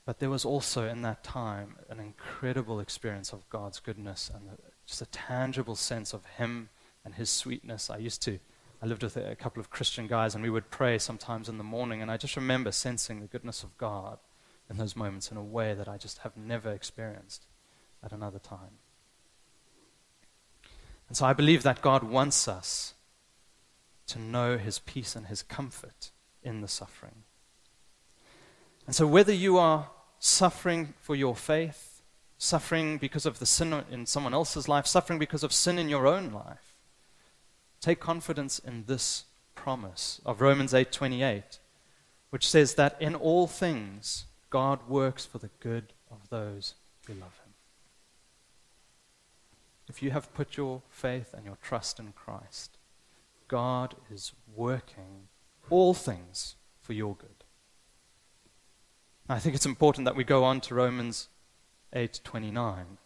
But 0.08 0.20
there 0.20 0.30
was 0.30 0.46
also 0.46 0.88
in 0.88 1.02
that 1.02 1.22
time 1.22 1.76
an 1.90 2.00
incredible 2.00 2.80
experience 2.80 3.34
of 3.34 3.48
God's 3.50 3.82
goodness 3.82 4.32
and 4.34 4.58
just 4.86 5.02
a 5.02 5.06
tangible 5.08 5.76
sense 5.76 6.14
of 6.14 6.24
Him 6.38 6.70
and 7.04 7.16
his 7.16 7.30
sweetness. 7.30 7.90
I 7.90 7.98
used 7.98 8.22
to, 8.24 8.40
I 8.82 8.86
lived 8.86 9.04
with 9.04 9.18
a 9.18 9.36
couple 9.36 9.60
of 9.60 9.70
Christian 9.70 10.08
guys, 10.08 10.34
and 10.34 10.42
we 10.42 10.50
would 10.50 10.70
pray 10.70 10.98
sometimes 10.98 11.50
in 11.50 11.58
the 11.58 11.64
morning, 11.64 12.02
and 12.02 12.10
I 12.10 12.16
just 12.16 12.38
remember 12.38 12.72
sensing 12.72 13.20
the 13.20 13.28
goodness 13.28 13.64
of 13.64 13.78
God 13.78 14.20
in 14.70 14.78
those 14.78 14.96
moments 14.96 15.30
in 15.30 15.36
a 15.36 15.44
way 15.44 15.74
that 15.74 15.90
I 15.90 15.98
just 15.98 16.20
have 16.20 16.38
never 16.38 16.72
experienced 16.72 17.46
at 18.02 18.14
another 18.14 18.40
time. 18.40 18.80
And 21.10 21.18
so 21.18 21.26
I 21.26 21.34
believe 21.34 21.64
that 21.64 21.82
God 21.82 22.04
wants 22.04 22.48
us 22.48 22.94
to 24.08 24.20
know 24.20 24.58
his 24.58 24.80
peace 24.80 25.18
and 25.18 25.28
his 25.28 25.44
comfort 25.44 26.12
in 26.44 26.62
the 26.62 26.70
suffering. 26.70 27.24
And 28.86 28.96
so, 28.96 29.06
whether 29.06 29.34
you 29.34 29.58
are 29.58 29.90
suffering 30.20 30.94
for 31.00 31.16
your 31.16 31.36
faith, 31.36 32.02
suffering 32.38 32.98
because 32.98 33.26
of 33.26 33.40
the 33.40 33.46
sin 33.46 33.74
in 33.92 34.06
someone 34.06 34.34
else's 34.34 34.68
life, 34.68 34.86
suffering 34.86 35.20
because 35.20 35.44
of 35.44 35.54
sin 35.54 35.80
in 35.80 35.90
your 35.90 36.08
own 36.08 36.32
life, 36.32 36.76
take 37.82 38.00
confidence 38.00 38.60
in 38.60 38.86
this 38.88 39.26
promise 39.56 40.22
of 40.26 40.42
Romans 40.42 40.74
8:28, 40.74 41.60
which 42.30 42.48
says 42.48 42.76
that 42.76 43.00
in 43.02 43.16
all 43.16 43.48
things 43.48 44.26
God 44.50 44.88
works 44.88 45.26
for 45.26 45.40
the 45.40 45.50
good 45.60 45.94
of 46.10 46.30
those 46.30 46.76
who 47.06 47.14
love 47.14 47.38
him. 47.40 47.54
If 49.88 50.04
you 50.04 50.12
have 50.12 50.34
put 50.34 50.58
your 50.58 50.82
faith 50.90 51.34
and 51.34 51.46
your 51.46 51.58
trust 51.62 52.00
in 52.00 52.14
Christ, 52.14 52.78
God 53.48 53.96
is 54.12 54.34
working 54.56 55.30
all 55.70 55.94
things 55.94 56.56
for 56.82 56.94
your 56.94 57.16
good. 57.16 57.37
I 59.30 59.40
think 59.40 59.56
it's 59.56 59.66
important 59.66 60.06
that 60.06 60.16
we 60.16 60.24
go 60.24 60.44
on 60.46 60.62
to 60.62 60.76
Romans 60.76 61.28
8:29, 61.94 62.98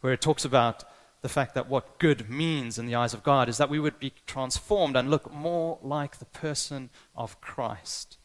where 0.00 0.12
it 0.12 0.20
talks 0.20 0.44
about 0.44 0.84
the 1.22 1.28
fact 1.28 1.54
that 1.54 1.68
what 1.68 1.98
good 1.98 2.28
means 2.28 2.78
in 2.78 2.84
the 2.84 2.94
eyes 2.94 3.14
of 3.14 3.22
God 3.22 3.48
is 3.48 3.56
that 3.56 3.70
we 3.70 3.80
would 3.80 3.98
be 3.98 4.12
transformed 4.26 4.94
and 4.94 5.10
look 5.10 5.32
more 5.32 5.78
like 5.80 6.18
the 6.18 6.26
person 6.26 6.90
of 7.14 7.40
Christ. 7.40 8.18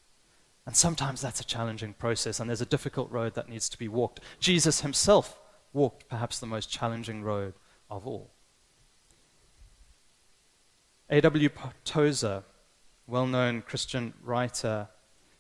And 0.65 0.75
sometimes 0.75 1.21
that's 1.21 1.39
a 1.39 1.45
challenging 1.45 1.93
process, 1.93 2.39
and 2.39 2.49
there's 2.49 2.60
a 2.60 2.65
difficult 2.65 3.10
road 3.10 3.36
that 3.36 3.47
needs 3.47 3.69
to 3.69 3.80
be 3.80 3.88
walked. 3.88 4.19
Jesus 4.41 4.82
himself 4.82 5.39
walked 5.71 6.10
perhaps 6.10 6.39
the 6.39 6.45
most 6.45 6.69
challenging 6.69 7.23
road 7.23 7.54
of 7.89 8.06
all. 8.06 8.32
A.W. 11.10 11.49
Tozer, 11.86 12.43
well 13.08 13.25
known 13.25 13.62
Christian 13.62 14.13
writer, 14.21 14.89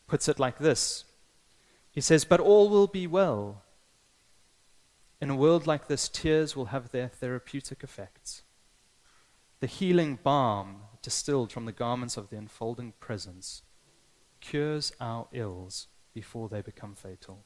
puts 0.07 0.29
it 0.29 0.39
like 0.39 0.59
this 0.59 1.03
He 1.99 2.01
says, 2.01 2.23
But 2.23 2.39
all 2.39 2.69
will 2.69 2.87
be 2.87 3.07
well. 3.07 3.63
In 5.19 5.29
a 5.29 5.35
world 5.35 5.67
like 5.67 5.89
this, 5.89 6.07
tears 6.07 6.55
will 6.55 6.67
have 6.67 6.91
their 6.91 7.09
therapeutic 7.09 7.83
effects. 7.83 8.43
The 9.59 9.67
healing 9.67 10.17
balm 10.23 10.83
distilled 11.01 11.51
from 11.51 11.65
the 11.65 11.73
garments 11.73 12.15
of 12.15 12.29
the 12.29 12.37
enfolding 12.37 12.93
presence 13.01 13.63
cures 14.39 14.93
our 15.01 15.27
ills 15.33 15.87
before 16.13 16.47
they 16.47 16.61
become 16.61 16.95
fatal. 16.95 17.43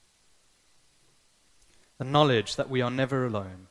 The 1.98 2.06
knowledge 2.06 2.56
that 2.56 2.70
we 2.70 2.80
are 2.80 2.92
never 2.92 3.26
alone 3.26 3.70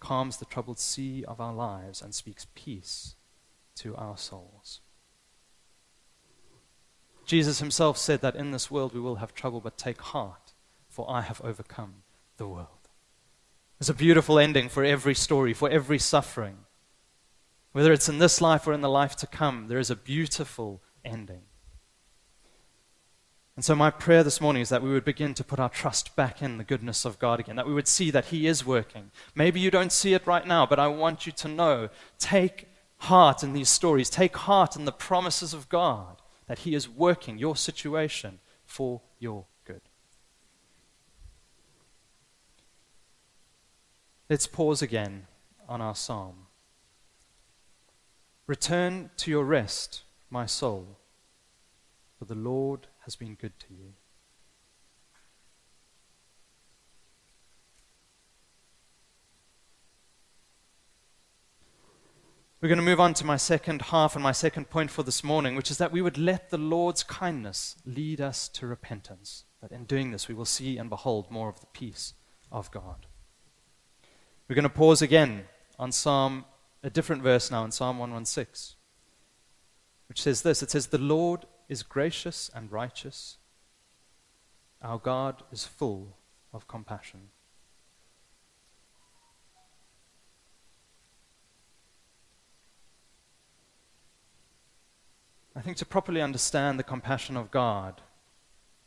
calms 0.00 0.38
the 0.38 0.46
troubled 0.46 0.78
sea 0.78 1.22
of 1.28 1.38
our 1.38 1.52
lives 1.52 2.00
and 2.00 2.14
speaks 2.14 2.46
peace 2.54 3.14
to 3.74 3.94
our 3.96 4.16
souls. 4.16 4.80
Jesus 7.32 7.60
himself 7.60 7.96
said 7.96 8.20
that 8.20 8.36
in 8.36 8.50
this 8.50 8.70
world 8.70 8.92
we 8.92 9.00
will 9.00 9.14
have 9.14 9.34
trouble, 9.34 9.62
but 9.62 9.78
take 9.78 10.02
heart, 10.02 10.52
for 10.90 11.10
I 11.10 11.22
have 11.22 11.40
overcome 11.42 12.02
the 12.36 12.46
world. 12.46 12.90
There's 13.78 13.88
a 13.88 13.94
beautiful 13.94 14.38
ending 14.38 14.68
for 14.68 14.84
every 14.84 15.14
story, 15.14 15.54
for 15.54 15.70
every 15.70 15.98
suffering. 15.98 16.58
Whether 17.72 17.90
it's 17.90 18.10
in 18.10 18.18
this 18.18 18.42
life 18.42 18.66
or 18.66 18.74
in 18.74 18.82
the 18.82 18.90
life 18.90 19.16
to 19.16 19.26
come, 19.26 19.68
there 19.68 19.78
is 19.78 19.88
a 19.88 19.96
beautiful 19.96 20.82
ending. 21.06 21.40
And 23.56 23.64
so, 23.64 23.74
my 23.74 23.88
prayer 23.88 24.22
this 24.22 24.42
morning 24.42 24.60
is 24.60 24.68
that 24.68 24.82
we 24.82 24.92
would 24.92 25.02
begin 25.02 25.32
to 25.32 25.42
put 25.42 25.58
our 25.58 25.70
trust 25.70 26.14
back 26.14 26.42
in 26.42 26.58
the 26.58 26.64
goodness 26.64 27.06
of 27.06 27.18
God 27.18 27.40
again, 27.40 27.56
that 27.56 27.66
we 27.66 27.72
would 27.72 27.88
see 27.88 28.10
that 28.10 28.26
He 28.26 28.46
is 28.46 28.66
working. 28.66 29.10
Maybe 29.34 29.58
you 29.58 29.70
don't 29.70 29.90
see 29.90 30.12
it 30.12 30.26
right 30.26 30.46
now, 30.46 30.66
but 30.66 30.78
I 30.78 30.88
want 30.88 31.24
you 31.24 31.32
to 31.32 31.48
know 31.48 31.88
take 32.18 32.68
heart 32.98 33.42
in 33.42 33.54
these 33.54 33.70
stories, 33.70 34.10
take 34.10 34.36
heart 34.36 34.76
in 34.76 34.84
the 34.84 34.92
promises 34.92 35.54
of 35.54 35.70
God, 35.70 36.21
that 36.46 36.60
He 36.60 36.74
is 36.74 36.88
working 36.88 37.38
your 37.38 37.56
situation 37.56 38.40
for 38.64 39.00
your 39.18 39.44
good. 39.64 39.80
Let's 44.28 44.46
pause 44.46 44.82
again 44.82 45.26
on 45.68 45.80
our 45.80 45.94
psalm. 45.94 46.46
Return 48.46 49.10
to 49.18 49.30
your 49.30 49.44
rest, 49.44 50.02
my 50.30 50.46
soul, 50.46 50.98
for 52.18 52.24
the 52.24 52.34
Lord 52.34 52.88
has 53.00 53.16
been 53.16 53.34
good 53.34 53.58
to 53.60 53.66
you. 53.70 53.92
We're 62.62 62.68
going 62.68 62.78
to 62.78 62.84
move 62.84 63.00
on 63.00 63.12
to 63.14 63.26
my 63.26 63.38
second 63.38 63.82
half 63.82 64.14
and 64.14 64.22
my 64.22 64.30
second 64.30 64.70
point 64.70 64.92
for 64.92 65.02
this 65.02 65.24
morning, 65.24 65.56
which 65.56 65.68
is 65.68 65.78
that 65.78 65.90
we 65.90 66.00
would 66.00 66.16
let 66.16 66.50
the 66.50 66.58
Lord's 66.58 67.02
kindness 67.02 67.74
lead 67.84 68.20
us 68.20 68.46
to 68.50 68.68
repentance. 68.68 69.42
That 69.60 69.72
in 69.72 69.84
doing 69.84 70.12
this, 70.12 70.28
we 70.28 70.34
will 70.36 70.44
see 70.44 70.78
and 70.78 70.88
behold 70.88 71.28
more 71.28 71.48
of 71.48 71.58
the 71.58 71.66
peace 71.66 72.14
of 72.52 72.70
God. 72.70 73.06
We're 74.46 74.54
going 74.54 74.62
to 74.62 74.68
pause 74.68 75.02
again 75.02 75.46
on 75.76 75.90
Psalm, 75.90 76.44
a 76.84 76.90
different 76.90 77.24
verse 77.24 77.50
now 77.50 77.64
in 77.64 77.72
Psalm 77.72 77.98
116, 77.98 78.76
which 80.08 80.22
says 80.22 80.42
this 80.42 80.62
It 80.62 80.70
says, 80.70 80.86
The 80.86 80.98
Lord 80.98 81.46
is 81.68 81.82
gracious 81.82 82.48
and 82.54 82.70
righteous. 82.70 83.38
Our 84.80 84.98
God 84.98 85.42
is 85.50 85.64
full 85.64 86.16
of 86.52 86.68
compassion. 86.68 87.30
I 95.54 95.60
think 95.60 95.76
to 95.78 95.86
properly 95.86 96.22
understand 96.22 96.78
the 96.78 96.84
compassion 96.84 97.36
of 97.36 97.50
God 97.50 98.00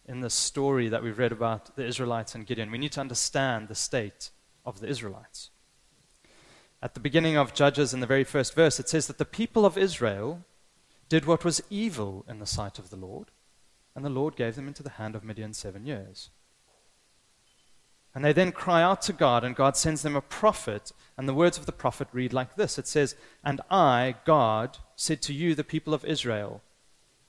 in 0.08 0.22
the 0.22 0.30
story 0.30 0.90
that 0.90 1.04
we've 1.04 1.20
read 1.20 1.32
about 1.32 1.76
the 1.76 1.86
Israelites 1.86 2.34
and 2.34 2.46
Gideon, 2.46 2.72
we 2.72 2.78
need 2.78 2.92
to 2.94 3.02
understand 3.02 3.68
the 3.68 3.76
state 3.76 4.32
of 4.66 4.80
the 4.80 4.88
Israelites. 4.88 5.52
At 6.82 6.94
the 6.94 7.00
beginning 7.00 7.38
of 7.38 7.54
Judges, 7.54 7.94
in 7.94 8.00
the 8.00 8.08
very 8.08 8.24
first 8.24 8.56
verse, 8.56 8.80
it 8.80 8.90
says 8.90 9.08
that 9.08 9.18
the 9.18 9.26
people 9.26 9.66
of 9.66 9.78
Israel 9.78 10.44
did 11.08 11.26
what 11.26 11.46
was 11.46 11.62
evil 11.70 12.26
in 12.28 12.40
the 12.40 12.46
sight 12.46 12.80
of 12.80 12.90
the 12.90 12.96
Lord, 12.96 13.32
and 13.96 14.04
the 14.04 14.10
Lord 14.10 14.36
gave 14.36 14.56
them 14.56 14.68
into 14.68 14.84
the 14.84 14.92
hand 14.92 15.16
of 15.16 15.24
Midian 15.24 15.54
seven 15.54 15.86
years. 15.86 16.30
And 18.14 18.24
they 18.24 18.34
then 18.34 18.52
cry 18.52 18.82
out 18.82 19.02
to 19.04 19.14
God, 19.14 19.44
and 19.44 19.56
God 19.56 19.76
sends 19.76 20.02
them 20.02 20.16
a 20.16 20.22
prophet. 20.22 20.94
And 21.18 21.28
the 21.28 21.34
words 21.34 21.58
of 21.58 21.66
the 21.66 21.72
prophet 21.72 22.08
read 22.12 22.34
like 22.34 22.56
this 22.56 22.78
It 22.78 22.88
says, 22.88 23.16
And 23.44 23.62
I, 23.70 24.16
God, 24.26 24.78
said 24.96 25.22
to 25.24 25.34
you, 25.34 25.56
the 25.56 25.64
people 25.64 25.94
of 25.94 26.06
Israel, 26.06 26.62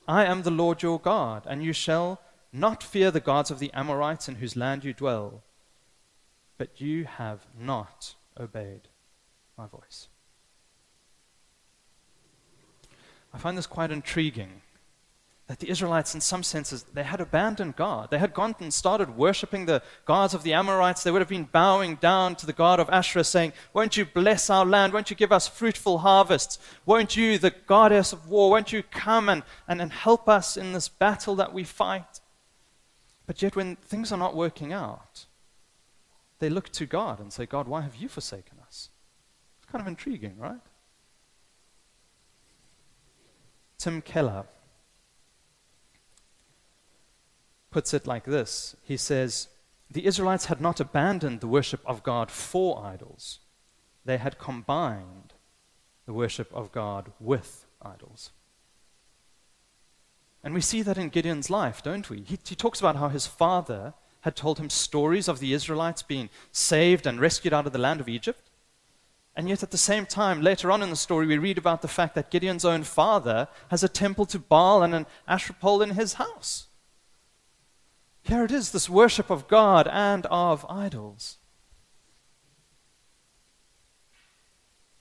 I 0.07 0.25
am 0.25 0.43
the 0.43 0.51
Lord 0.51 0.81
your 0.81 0.99
God, 0.99 1.43
and 1.45 1.63
you 1.63 1.73
shall 1.73 2.21
not 2.53 2.81
fear 2.83 3.11
the 3.11 3.19
gods 3.19 3.51
of 3.51 3.59
the 3.59 3.71
Amorites 3.73 4.29
in 4.29 4.35
whose 4.35 4.55
land 4.55 4.83
you 4.83 4.93
dwell. 4.93 5.43
But 6.57 6.79
you 6.79 7.05
have 7.05 7.45
not 7.59 8.15
obeyed 8.39 8.87
my 9.57 9.67
voice. 9.67 10.07
I 13.33 13.37
find 13.37 13.57
this 13.57 13.67
quite 13.67 13.91
intriguing 13.91 14.61
that 15.47 15.59
the 15.59 15.69
Israelites, 15.69 16.13
in 16.13 16.19
some 16.19 16.43
senses, 16.43 16.83
they 16.93 17.03
had 17.03 17.21
abandoned 17.21 17.77
God. 17.77 18.11
They 18.11 18.17
had 18.17 18.33
gone 18.33 18.53
and 18.59 18.73
started 18.73 19.15
worshipping 19.15 19.65
the 19.65 19.81
gods 20.03 20.33
of 20.33 20.43
the 20.43 20.53
Amorites. 20.53 21.03
They 21.03 21.11
would 21.11 21.21
have 21.21 21.29
been 21.29 21.47
bowing 21.49 21.95
down 21.95 22.35
to 22.35 22.45
the 22.45 22.51
God 22.51 22.81
of 22.81 22.89
Asherah, 22.89 23.23
saying, 23.23 23.53
Won't 23.73 23.95
you 23.95 24.03
bless 24.05 24.49
our 24.49 24.65
land? 24.65 24.91
Won't 24.91 25.09
you 25.09 25.15
give 25.15 25.31
us 25.31 25.47
fruitful 25.47 25.99
harvests? 25.99 26.59
Won't 26.85 27.15
you, 27.15 27.37
the 27.37 27.51
goddess 27.65 28.11
of 28.11 28.27
war, 28.27 28.49
won't 28.49 28.73
you 28.73 28.83
come 28.83 29.29
and, 29.29 29.41
and, 29.69 29.81
and 29.81 29.93
help 29.93 30.27
us 30.27 30.57
in 30.57 30.73
this 30.73 30.89
battle 30.89 31.35
that 31.35 31.53
we 31.53 31.63
fight? 31.63 32.19
But 33.25 33.41
yet, 33.41 33.55
when 33.55 33.77
things 33.77 34.11
are 34.11 34.17
not 34.17 34.35
working 34.35 34.73
out, 34.73 35.27
they 36.39 36.49
look 36.49 36.69
to 36.73 36.85
God 36.85 37.21
and 37.21 37.31
say, 37.31 37.45
God, 37.45 37.69
why 37.69 37.81
have 37.81 37.95
you 37.95 38.09
forsaken 38.09 38.57
us? 38.67 38.89
It's 39.57 39.71
kind 39.71 39.81
of 39.81 39.87
intriguing, 39.87 40.37
right? 40.37 40.59
Tim 43.77 44.01
Keller 44.01 44.43
puts 47.71 47.93
it 47.93 48.07
like 48.07 48.25
this 48.25 48.75
He 48.83 48.97
says, 48.97 49.49
The 49.89 50.05
Israelites 50.05 50.45
had 50.45 50.61
not 50.61 50.79
abandoned 50.79 51.41
the 51.41 51.47
worship 51.47 51.81
of 51.85 52.03
God 52.03 52.31
for 52.31 52.83
idols, 52.85 53.39
they 54.05 54.17
had 54.17 54.39
combined 54.39 55.33
the 56.05 56.13
worship 56.13 56.49
of 56.53 56.71
God 56.71 57.11
with 57.19 57.65
idols. 57.81 58.31
And 60.43 60.53
we 60.53 60.61
see 60.61 60.81
that 60.81 60.97
in 60.97 61.09
Gideon's 61.09 61.49
life, 61.49 61.83
don't 61.83 62.09
we? 62.09 62.21
He, 62.21 62.39
he, 62.45 62.55
talks 62.55 62.79
about 62.79 62.95
how 62.95 63.09
his 63.09 63.27
father 63.27 63.93
had 64.21 64.35
told 64.35 64.59
him 64.59 64.69
stories 64.69 65.27
of 65.27 65.39
the 65.39 65.53
Israelites 65.53 66.03
being 66.03 66.29
saved 66.53 67.05
and 67.05 67.19
rescued 67.19 67.53
out 67.53 67.65
of 67.65 67.73
the 67.73 67.79
land 67.79 67.99
of 67.99 68.07
Egypt. 68.07 68.49
And 69.35 69.49
yet, 69.49 69.61
at 69.61 69.71
the 69.71 69.77
same 69.77 70.05
time, 70.05 70.41
later 70.41 70.71
on 70.71 70.81
in 70.81 70.89
the 70.89 70.95
story, 70.95 71.27
we 71.27 71.37
read 71.37 71.57
about 71.57 71.81
the 71.81 71.87
fact 71.87 72.15
that 72.15 72.31
Gideon's 72.31 72.65
own 72.65 72.83
father 72.83 73.49
has 73.69 73.83
a 73.83 73.89
temple 73.89 74.25
to 74.27 74.39
Baal 74.39 74.83
and 74.83 74.95
an 74.95 75.05
Asherah 75.27 75.57
pole 75.59 75.81
in 75.81 75.91
his 75.91 76.13
house. 76.13 76.66
Here 78.27 78.43
it 78.43 78.51
is, 78.51 78.71
this 78.71 78.89
worship 78.89 79.29
of 79.29 79.47
God 79.47 79.87
and 79.87 80.25
of 80.25 80.65
idols. 80.67 81.37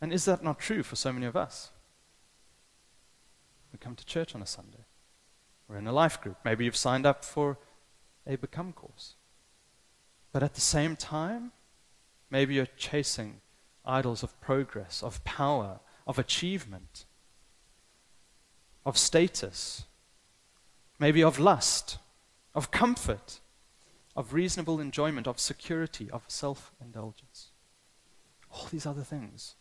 And 0.01 0.13
is 0.13 0.27
that 0.27 0.45
not 0.45 0.61
true 0.61 0.85
for 0.85 0.95
so 0.95 1.13
many 1.13 1.27
of 1.27 1.35
us? 1.35 1.71
We 3.73 3.79
come 3.81 3.97
to 3.97 4.07
church 4.07 4.37
on 4.37 4.43
a 4.43 4.47
Sunday. 4.47 4.85
We're 5.67 5.79
in 5.79 5.89
a 5.89 5.93
life 5.93 6.21
group. 6.21 6.37
Maybe 6.45 6.65
you've 6.65 6.77
signed 6.77 7.05
up 7.05 7.25
for 7.25 7.59
a 8.29 8.37
Become 8.37 8.73
course. 8.73 9.15
But 10.31 10.45
at 10.45 10.55
the 10.55 10.61
same 10.61 10.95
time, 10.95 11.51
maybe 12.31 12.55
you're 12.55 12.69
chasing 12.77 13.41
idols 13.85 14.23
of 14.23 14.41
progress, 14.41 15.03
of 15.03 15.25
power, 15.25 15.81
of 16.07 16.21
achievement, 16.21 17.07
of 18.85 18.97
status, 18.97 19.85
maybe 21.01 21.25
of 21.25 21.41
lust, 21.41 21.99
of 22.57 22.71
comfort, 22.71 23.41
of 24.17 24.33
reasonable 24.33 24.81
enjoyment, 24.81 25.29
of 25.29 25.39
security, 25.39 26.11
of 26.11 26.25
self 26.27 26.73
indulgence. 26.81 27.51
All 28.51 28.67
these 28.73 28.87
other 28.87 29.03
things. 29.03 29.55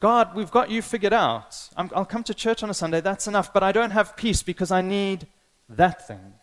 God, 0.00 0.34
we've 0.34 0.50
got 0.50 0.68
you 0.68 0.82
figured 0.82 1.12
out. 1.12 1.68
i 1.76 1.84
will 1.84 2.04
come 2.04 2.24
to 2.24 2.34
church 2.34 2.64
on 2.64 2.68
a 2.68 2.74
Sunday, 2.74 3.00
that's 3.00 3.28
enough, 3.28 3.52
but 3.52 3.62
I 3.62 3.70
don't 3.70 3.92
have 3.92 4.16
peace 4.16 4.42
because 4.42 4.72
I 4.72 4.82
need 4.82 5.28
that 5.68 6.08
thing. 6.08 6.34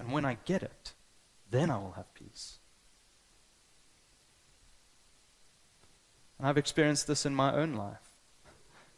And 0.00 0.10
when 0.10 0.24
I 0.24 0.38
get 0.44 0.64
it, 0.64 0.92
then 1.48 1.70
I 1.70 1.78
will 1.78 1.92
have 1.92 2.12
peace. 2.14 2.58
And 6.38 6.48
I've 6.48 6.58
experienced 6.58 7.06
this 7.06 7.24
in 7.24 7.36
my 7.36 7.54
own 7.54 7.74
life. 7.74 8.16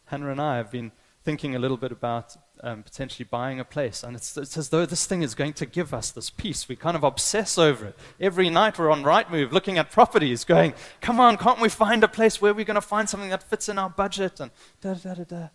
Hannah 0.06 0.30
and 0.30 0.40
I 0.40 0.56
have 0.56 0.70
been 0.70 0.92
thinking 1.24 1.54
a 1.54 1.58
little 1.58 1.76
bit 1.76 1.90
about 1.90 2.36
um, 2.62 2.82
potentially 2.82 3.26
buying 3.28 3.58
a 3.58 3.64
place. 3.64 4.02
And 4.02 4.14
it's, 4.14 4.36
it's, 4.36 4.56
as 4.56 4.68
though 4.68 4.86
this 4.86 5.06
thing 5.06 5.22
is 5.22 5.34
going 5.34 5.54
to 5.54 5.66
give 5.66 5.94
us 5.94 6.10
this 6.10 6.30
peace. 6.30 6.68
We 6.68 6.76
kind 6.76 6.96
of 6.96 7.02
obsess 7.02 7.58
over 7.58 7.86
it. 7.86 7.98
Every 8.20 8.50
night 8.50 8.78
we're 8.78 8.90
on 8.90 9.02
Rightmove 9.02 9.50
looking 9.50 9.78
at 9.78 9.90
properties, 9.90 10.44
going, 10.44 10.74
come 11.00 11.18
on, 11.18 11.36
can't 11.36 11.60
we 11.60 11.68
find 11.68 12.04
a 12.04 12.08
place 12.08 12.40
where 12.40 12.52
we're 12.52 12.64
going 12.64 12.74
to 12.74 12.80
find 12.80 13.08
something 13.08 13.30
that 13.30 13.42
fits 13.42 13.68
in 13.68 13.78
our 13.78 13.90
budget? 13.90 14.38
And 14.38 14.50
da 14.80 14.94
da 14.94 15.14
da 15.14 15.24
da. 15.24 15.48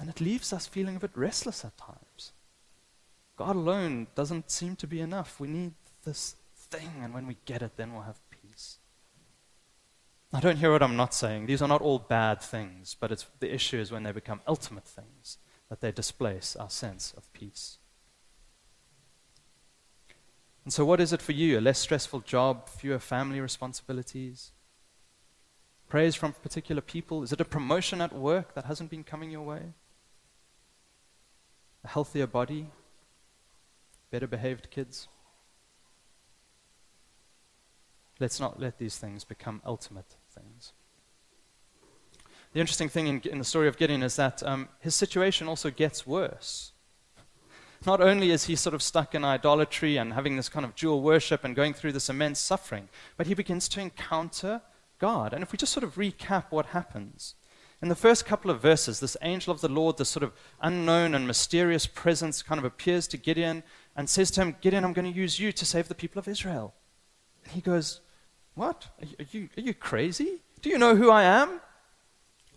And 0.00 0.08
it 0.08 0.20
leaves 0.20 0.52
us 0.52 0.66
feeling 0.66 0.96
a 0.96 1.00
bit 1.00 1.12
restless 1.14 1.64
at 1.64 1.76
times. 1.76 2.32
God 3.36 3.56
alone 3.56 4.08
doesn't 4.14 4.50
seem 4.50 4.76
to 4.76 4.86
be 4.86 5.00
enough. 5.00 5.38
We 5.38 5.48
need 5.48 5.74
this 6.04 6.36
thing, 6.56 6.90
and 7.02 7.14
when 7.14 7.26
we 7.26 7.36
get 7.44 7.62
it, 7.62 7.76
then 7.76 7.92
we'll 7.92 8.02
have 8.02 8.18
now, 10.32 10.40
don't 10.40 10.56
hear 10.56 10.72
what 10.72 10.82
I'm 10.82 10.96
not 10.96 11.12
saying. 11.12 11.44
These 11.44 11.60
are 11.60 11.68
not 11.68 11.82
all 11.82 11.98
bad 11.98 12.40
things, 12.40 12.96
but 12.98 13.12
it's, 13.12 13.26
the 13.40 13.54
issue 13.54 13.78
is 13.78 13.92
when 13.92 14.02
they 14.02 14.12
become 14.12 14.40
ultimate 14.48 14.86
things, 14.86 15.36
that 15.68 15.82
they 15.82 15.92
displace 15.92 16.56
our 16.56 16.70
sense 16.70 17.12
of 17.18 17.30
peace. 17.34 17.76
And 20.64 20.72
so, 20.72 20.86
what 20.86 21.00
is 21.00 21.12
it 21.12 21.20
for 21.20 21.32
you? 21.32 21.58
A 21.58 21.60
less 21.60 21.78
stressful 21.78 22.20
job, 22.20 22.70
fewer 22.70 22.98
family 22.98 23.40
responsibilities? 23.40 24.52
Praise 25.90 26.14
from 26.14 26.32
particular 26.32 26.80
people? 26.80 27.22
Is 27.22 27.32
it 27.32 27.40
a 27.40 27.44
promotion 27.44 28.00
at 28.00 28.14
work 28.14 28.54
that 28.54 28.64
hasn't 28.64 28.88
been 28.88 29.04
coming 29.04 29.30
your 29.30 29.42
way? 29.42 29.74
A 31.84 31.88
healthier 31.88 32.26
body? 32.26 32.70
Better 34.10 34.26
behaved 34.26 34.70
kids? 34.70 35.08
Let's 38.18 38.40
not 38.40 38.58
let 38.58 38.78
these 38.78 38.96
things 38.96 39.24
become 39.24 39.60
ultimate 39.66 40.16
things. 40.34 40.72
The 42.52 42.60
interesting 42.60 42.88
thing 42.88 43.06
in, 43.06 43.20
in 43.22 43.38
the 43.38 43.44
story 43.44 43.68
of 43.68 43.78
Gideon 43.78 44.02
is 44.02 44.16
that 44.16 44.42
um, 44.42 44.68
his 44.80 44.94
situation 44.94 45.48
also 45.48 45.70
gets 45.70 46.06
worse. 46.06 46.72
Not 47.86 48.00
only 48.00 48.30
is 48.30 48.44
he 48.44 48.56
sort 48.56 48.74
of 48.74 48.82
stuck 48.82 49.14
in 49.14 49.24
idolatry 49.24 49.96
and 49.96 50.12
having 50.12 50.36
this 50.36 50.48
kind 50.48 50.64
of 50.64 50.76
dual 50.76 51.02
worship 51.02 51.44
and 51.44 51.56
going 51.56 51.72
through 51.72 51.92
this 51.92 52.08
immense 52.08 52.38
suffering, 52.38 52.88
but 53.16 53.26
he 53.26 53.34
begins 53.34 53.68
to 53.70 53.80
encounter 53.80 54.60
God. 54.98 55.32
And 55.32 55.42
if 55.42 55.50
we 55.50 55.58
just 55.58 55.72
sort 55.72 55.82
of 55.82 55.96
recap 55.96 56.44
what 56.50 56.66
happens, 56.66 57.34
in 57.80 57.88
the 57.88 57.96
first 57.96 58.24
couple 58.24 58.50
of 58.50 58.62
verses, 58.62 59.00
this 59.00 59.16
angel 59.22 59.52
of 59.52 59.60
the 59.60 59.68
Lord, 59.68 59.98
this 59.98 60.10
sort 60.10 60.22
of 60.22 60.32
unknown 60.60 61.16
and 61.16 61.26
mysterious 61.26 61.86
presence, 61.86 62.40
kind 62.40 62.60
of 62.60 62.64
appears 62.64 63.08
to 63.08 63.16
Gideon 63.16 63.64
and 63.96 64.08
says 64.08 64.30
to 64.32 64.42
him, 64.42 64.56
Gideon, 64.60 64.84
I'm 64.84 64.92
going 64.92 65.12
to 65.12 65.18
use 65.18 65.40
you 65.40 65.50
to 65.50 65.64
save 65.64 65.88
the 65.88 65.94
people 65.96 66.20
of 66.20 66.28
Israel. 66.28 66.74
And 67.42 67.54
he 67.54 67.60
goes, 67.60 68.00
what? 68.54 68.88
Are 69.00 69.26
you, 69.30 69.48
are 69.56 69.60
you 69.60 69.74
crazy? 69.74 70.42
Do 70.60 70.68
you 70.68 70.78
know 70.78 70.96
who 70.96 71.10
I 71.10 71.22
am? 71.22 71.60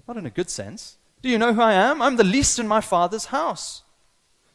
Not 0.07 0.17
in 0.17 0.25
a 0.25 0.29
good 0.31 0.49
sense. 0.49 0.97
Do 1.21 1.29
you 1.29 1.37
know 1.37 1.53
who 1.53 1.61
I 1.61 1.73
am? 1.73 2.01
I'm 2.01 2.17
the 2.17 2.23
least 2.23 2.59
in 2.59 2.67
my 2.67 2.81
father's 2.81 3.25
house. 3.25 3.83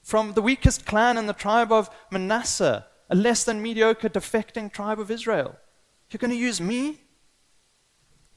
From 0.03 0.35
the 0.35 0.42
weakest 0.42 0.87
clan 0.87 1.18
in 1.18 1.26
the 1.26 1.33
tribe 1.33 1.72
of 1.72 1.90
Manasseh, 2.11 2.87
a 3.09 3.14
less 3.14 3.44
than 3.44 3.62
mediocre, 3.62 4.09
defecting 4.09 4.72
tribe 4.72 5.00
of 5.00 5.11
Israel. 5.11 5.57
You're 6.11 6.18
going 6.18 6.31
to 6.31 6.37
use 6.37 6.61
me? 6.61 7.00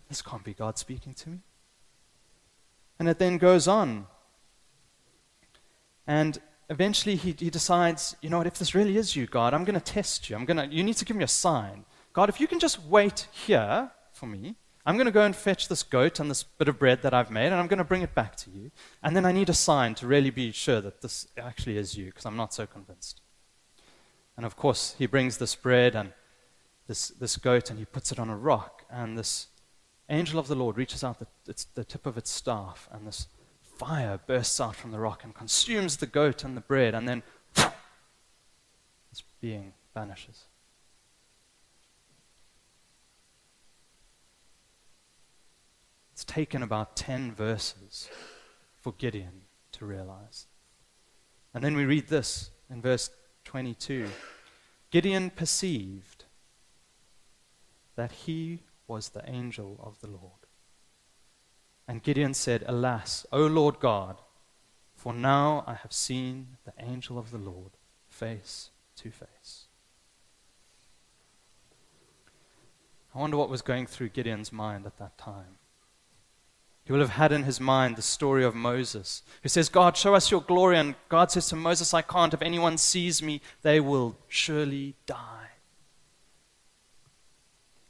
This 0.09 0.21
can't 0.21 0.43
be 0.43 0.53
God 0.53 0.77
speaking 0.77 1.13
to 1.15 1.29
me. 1.29 1.39
And 2.99 3.09
it 3.09 3.19
then 3.19 3.37
goes 3.37 3.67
on. 3.67 4.07
And 6.05 6.39
eventually 6.69 7.15
he, 7.15 7.35
he 7.37 7.49
decides, 7.49 8.15
you 8.21 8.29
know 8.29 8.37
what, 8.37 8.47
if 8.47 8.59
this 8.59 8.75
really 8.75 8.97
is 8.97 9.15
you, 9.15 9.27
God, 9.27 9.53
I'm 9.53 9.63
going 9.63 9.79
to 9.79 9.93
test 9.93 10.29
you. 10.29 10.35
I'm 10.35 10.45
going 10.45 10.57
to, 10.57 10.75
you 10.75 10.83
need 10.83 10.97
to 10.97 11.05
give 11.05 11.17
me 11.17 11.23
a 11.23 11.27
sign. 11.27 11.85
God, 12.13 12.29
if 12.29 12.39
you 12.39 12.47
can 12.47 12.59
just 12.59 12.83
wait 12.83 13.27
here 13.31 13.91
for 14.11 14.27
me, 14.27 14.55
I'm 14.85 14.95
going 14.95 15.05
to 15.05 15.11
go 15.11 15.23
and 15.23 15.35
fetch 15.35 15.67
this 15.67 15.81
goat 15.81 16.19
and 16.19 16.29
this 16.29 16.43
bit 16.43 16.67
of 16.67 16.77
bread 16.77 17.01
that 17.01 17.13
I've 17.13 17.31
made, 17.31 17.47
and 17.47 17.55
I'm 17.55 17.67
going 17.67 17.79
to 17.79 17.83
bring 17.83 18.03
it 18.03 18.13
back 18.13 18.35
to 18.37 18.51
you. 18.51 18.69
And 19.01 19.15
then 19.15 19.25
I 19.25 19.31
need 19.31 19.49
a 19.49 19.53
sign 19.53 19.95
to 19.95 20.07
really 20.07 20.29
be 20.29 20.51
sure 20.51 20.81
that 20.81 21.01
this 21.01 21.27
actually 21.37 21.77
is 21.77 21.97
you, 21.97 22.05
because 22.05 22.25
I'm 22.25 22.35
not 22.35 22.53
so 22.53 22.67
convinced. 22.67 23.21
And 24.37 24.45
of 24.45 24.55
course, 24.55 24.95
he 24.99 25.05
brings 25.05 25.37
this 25.37 25.55
bread 25.55 25.95
and 25.95 26.11
this, 26.87 27.09
this 27.09 27.37
goat, 27.37 27.69
and 27.69 27.79
he 27.79 27.85
puts 27.85 28.11
it 28.11 28.19
on 28.19 28.29
a 28.29 28.37
rock. 28.37 28.83
And 28.91 29.17
this 29.17 29.47
angel 30.09 30.37
of 30.37 30.47
the 30.47 30.55
Lord 30.55 30.77
reaches 30.77 31.03
out 31.03 31.19
the, 31.19 31.65
the 31.73 31.85
tip 31.85 32.05
of 32.05 32.17
its 32.17 32.29
staff, 32.29 32.89
and 32.91 33.07
this 33.07 33.27
fire 33.61 34.19
bursts 34.27 34.61
out 34.61 34.75
from 34.75 34.91
the 34.91 34.99
rock 34.99 35.23
and 35.23 35.33
consumes 35.33 35.97
the 35.97 36.05
goat 36.05 36.43
and 36.43 36.57
the 36.57 36.61
bread, 36.61 36.93
and 36.93 37.07
then 37.07 37.23
this 37.55 39.23
being 39.39 39.73
vanishes. 39.93 40.43
It's 46.23 46.33
taken 46.33 46.63
about 46.63 46.95
10 46.95 47.33
verses 47.33 48.09
for 48.79 48.93
Gideon 48.93 49.41
to 49.73 49.85
realize. 49.85 50.45
And 51.53 51.61
then 51.61 51.75
we 51.75 51.83
read 51.83 52.07
this 52.07 52.49
in 52.69 52.81
verse 52.81 53.09
22 53.43 54.07
Gideon 54.89 55.31
perceived 55.31 56.23
that 57.97 58.13
he 58.13 58.61
was 58.87 59.09
the 59.09 59.29
angel 59.29 59.77
of 59.83 59.99
the 59.99 60.07
Lord. 60.07 60.47
And 61.89 62.01
Gideon 62.01 62.33
said, 62.33 62.63
Alas, 62.67 63.25
O 63.33 63.45
Lord 63.45 63.81
God, 63.81 64.21
for 64.95 65.11
now 65.11 65.65
I 65.67 65.73
have 65.73 65.91
seen 65.91 66.55
the 66.63 66.73
angel 66.79 67.19
of 67.19 67.31
the 67.31 67.37
Lord 67.37 67.71
face 68.07 68.69
to 68.95 69.11
face. 69.11 69.65
I 73.13 73.19
wonder 73.19 73.35
what 73.35 73.49
was 73.49 73.61
going 73.61 73.87
through 73.87 74.09
Gideon's 74.09 74.53
mind 74.53 74.85
at 74.85 74.97
that 74.99 75.17
time. 75.17 75.57
He 76.85 76.91
will 76.91 76.99
have 76.99 77.11
had 77.11 77.31
in 77.31 77.43
his 77.43 77.61
mind 77.61 77.95
the 77.95 78.01
story 78.01 78.43
of 78.43 78.55
Moses, 78.55 79.23
who 79.41 79.49
says, 79.49 79.69
God, 79.69 79.95
show 79.95 80.15
us 80.15 80.29
your 80.29 80.41
glory. 80.41 80.77
And 80.77 80.95
God 81.07 81.31
says 81.31 81.47
to 81.49 81.55
Moses, 81.55 81.93
I 81.93 82.01
can't. 82.01 82.33
If 82.33 82.41
anyone 82.41 82.77
sees 82.77 83.23
me, 83.23 83.41
they 83.61 83.79
will 83.79 84.17
surely 84.27 84.95
die. 85.05 85.47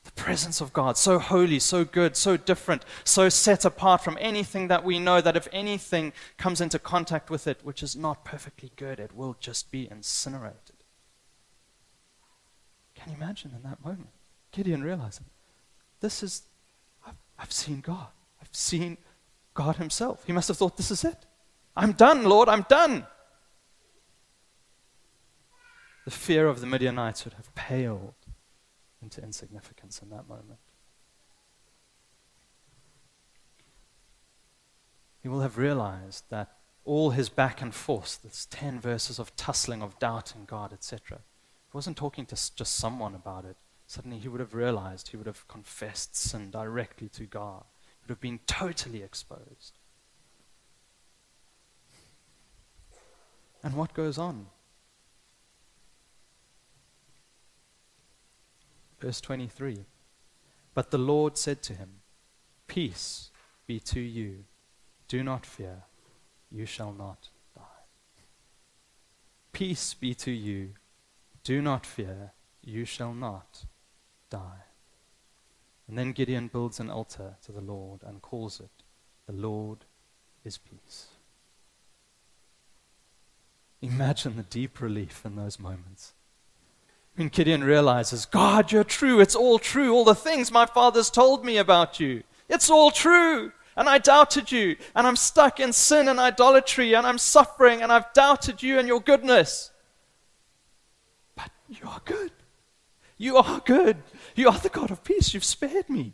The 0.04 0.12
presence 0.12 0.62
of 0.62 0.74
God, 0.74 0.96
so 0.96 1.18
holy, 1.18 1.58
so 1.58 1.84
good, 1.84 2.16
so 2.16 2.38
different, 2.38 2.86
so 3.04 3.30
set 3.30 3.66
apart 3.66 4.04
from 4.04 4.18
anything 4.22 4.68
that 4.68 4.84
we 4.84 5.00
know, 5.00 5.22
that 5.22 5.38
if 5.38 5.48
anything 5.52 6.14
comes 6.38 6.62
into 6.62 6.78
contact 6.78 7.32
with 7.32 7.48
it 7.48 7.62
which 7.64 7.82
is 7.82 7.96
not 7.96 8.24
perfectly 8.24 8.72
good, 8.76 9.00
it 9.00 9.16
will 9.16 9.36
just 9.40 9.72
be 9.72 9.90
incinerated. 9.90 10.76
Can 12.94 13.12
you 13.12 13.18
imagine 13.18 13.54
in 13.56 13.64
that 13.64 13.84
moment? 13.84 14.10
Gideon 14.52 14.84
realizing, 14.84 15.26
this 16.00 16.22
is, 16.22 16.44
I've, 17.08 17.16
I've 17.40 17.52
seen 17.52 17.82
God 17.82 18.10
seen 18.54 18.98
God 19.54 19.78
Himself. 19.78 20.24
He 20.26 20.34
must 20.34 20.48
have 20.48 20.58
thought, 20.58 20.78
This 20.78 20.92
is 20.92 21.04
it. 21.04 21.26
I'm 21.76 21.92
done, 21.94 22.24
Lord, 22.24 22.50
I'm 22.50 22.66
done. 22.70 23.06
The 26.06 26.12
fear 26.12 26.48
of 26.48 26.60
the 26.60 26.68
Midianites 26.68 27.24
would 27.26 27.34
have 27.36 27.54
paled 27.56 28.14
into 29.02 29.22
insignificance 29.22 30.02
in 30.02 30.10
that 30.10 30.28
moment. 30.28 30.60
He 35.22 35.30
will 35.30 35.42
have 35.42 35.58
realized 35.58 36.26
that 36.30 36.58
all 36.84 37.12
his 37.12 37.30
back 37.30 37.62
and 37.62 37.74
forth, 37.74 38.20
this 38.24 38.46
10 38.52 38.82
verses 38.82 39.18
of 39.18 39.34
tussling, 39.38 39.82
of 39.82 39.98
doubt 39.98 40.26
doubting 40.26 40.46
God, 40.46 40.74
etc., 40.74 41.20
he 41.20 41.78
wasn't 41.78 41.96
talking 41.96 42.26
to 42.26 42.36
just 42.36 42.76
someone 42.76 43.16
about 43.16 43.46
it. 43.46 43.56
Suddenly 43.88 44.20
he 44.20 44.28
would 44.28 44.42
have 44.42 44.54
realized, 44.54 45.10
he 45.10 45.18
would 45.18 45.26
have 45.26 45.48
confessed 45.48 46.16
sin 46.16 46.52
directly 46.52 47.08
to 47.10 47.26
God 47.26 47.64
would 48.04 48.10
have 48.10 48.20
been 48.20 48.40
totally 48.46 49.02
exposed. 49.02 49.80
And 53.64 53.76
what 53.76 53.94
goes 53.94 54.18
on? 54.18 54.48
Verse 59.00 59.22
23 59.22 59.86
But 60.74 60.92
the 60.92 60.98
Lord 60.98 61.38
said 61.38 61.62
to 61.64 61.74
him, 61.74 62.02
Peace 62.68 63.32
be 63.66 63.80
to 63.80 64.02
you. 64.02 64.44
Do 65.08 65.24
not 65.24 65.46
fear. 65.46 65.84
You 66.52 66.66
shall 66.66 66.92
not 66.92 67.30
die. 67.56 67.64
Peace 69.54 69.94
be 69.94 70.14
to 70.16 70.32
you. 70.32 70.72
Do 71.44 71.62
not 71.62 71.86
fear. 71.86 72.34
You 72.62 72.84
shall 72.86 73.14
not 73.14 73.66
die. 74.30 74.73
And 75.88 75.98
then 75.98 76.14
Gideon 76.14 76.48
builds 76.48 76.80
an 76.80 76.90
altar 76.90 77.36
to 77.46 77.52
the 77.52 77.62
Lord 77.62 78.02
and 78.04 78.22
calls 78.22 78.60
it, 78.60 78.84
The 79.28 79.34
Lord 79.34 79.80
is 80.44 80.58
Peace. 80.58 81.08
Imagine 83.82 84.38
the 84.38 84.44
deep 84.44 84.80
relief 84.80 85.24
in 85.26 85.36
those 85.36 85.60
moments. 85.60 86.14
When 87.16 87.28
Gideon 87.28 87.64
realizes, 87.64 88.26
God, 88.26 88.72
you're 88.72 88.86
true. 88.86 89.20
It's 89.20 89.36
all 89.36 89.60
true. 89.60 89.94
All 89.94 90.06
the 90.06 90.16
things 90.16 90.52
my 90.52 90.66
father's 90.66 91.10
told 91.10 91.44
me 91.44 91.58
about 91.58 92.00
you. 92.00 92.24
It's 92.50 92.70
all 92.70 92.92
true. 92.92 93.52
And 93.76 93.90
I 93.90 93.98
doubted 93.98 94.52
you. 94.52 94.78
And 94.96 95.06
I'm 95.06 95.18
stuck 95.18 95.60
in 95.60 95.74
sin 95.74 96.08
and 96.08 96.20
idolatry. 96.20 96.94
And 96.94 97.06
I'm 97.06 97.18
suffering. 97.18 97.82
And 97.82 97.92
I've 97.92 98.12
doubted 98.14 98.64
you 98.64 98.80
and 98.80 98.88
your 98.88 99.02
goodness. 99.02 99.72
But 101.36 101.52
you 101.68 101.88
are 101.88 102.02
good. 102.06 102.32
You 103.24 103.38
are 103.38 103.62
good. 103.62 104.04
You 104.36 104.50
are 104.50 104.58
the 104.58 104.68
God 104.68 104.92
of 104.92 105.06
peace. 105.06 105.34
You've 105.34 105.46
spared 105.46 105.90
me. 105.90 106.12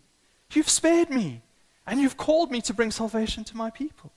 You've 0.54 0.70
spared 0.70 1.10
me. 1.10 1.42
And 1.88 2.00
you've 2.00 2.18
called 2.18 2.52
me 2.52 2.62
to 2.62 2.74
bring 2.74 2.92
salvation 2.92 3.44
to 3.46 3.58
my 3.58 3.72
people. 3.72 4.14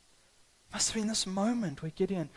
Must 0.75 0.91
have 0.91 1.01
been 1.01 1.09
this 1.09 1.27
moment 1.27 1.81
where 1.81 1.91
Gideon 1.91 2.29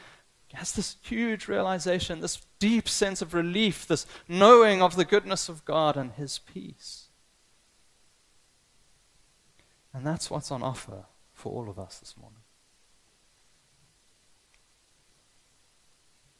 has 0.54 0.72
this 0.72 0.96
huge 1.02 1.50
realization, 1.50 2.22
this 2.22 2.42
deep 2.58 2.88
sense 2.88 3.22
of 3.22 3.34
relief, 3.34 3.86
this 3.86 4.06
knowing 4.30 4.82
of 4.82 4.96
the 4.96 5.04
goodness 5.04 5.50
of 5.50 5.66
God 5.66 5.98
and 5.98 6.14
His 6.14 6.40
peace. 6.40 7.08
And 9.94 10.08
that's 10.08 10.32
what's 10.32 10.52
on 10.52 10.64
offer 10.64 11.04
for 11.34 11.52
all 11.52 11.70
of 11.70 11.78
us 11.78 12.00
this 12.00 12.16
morning. 12.18 12.40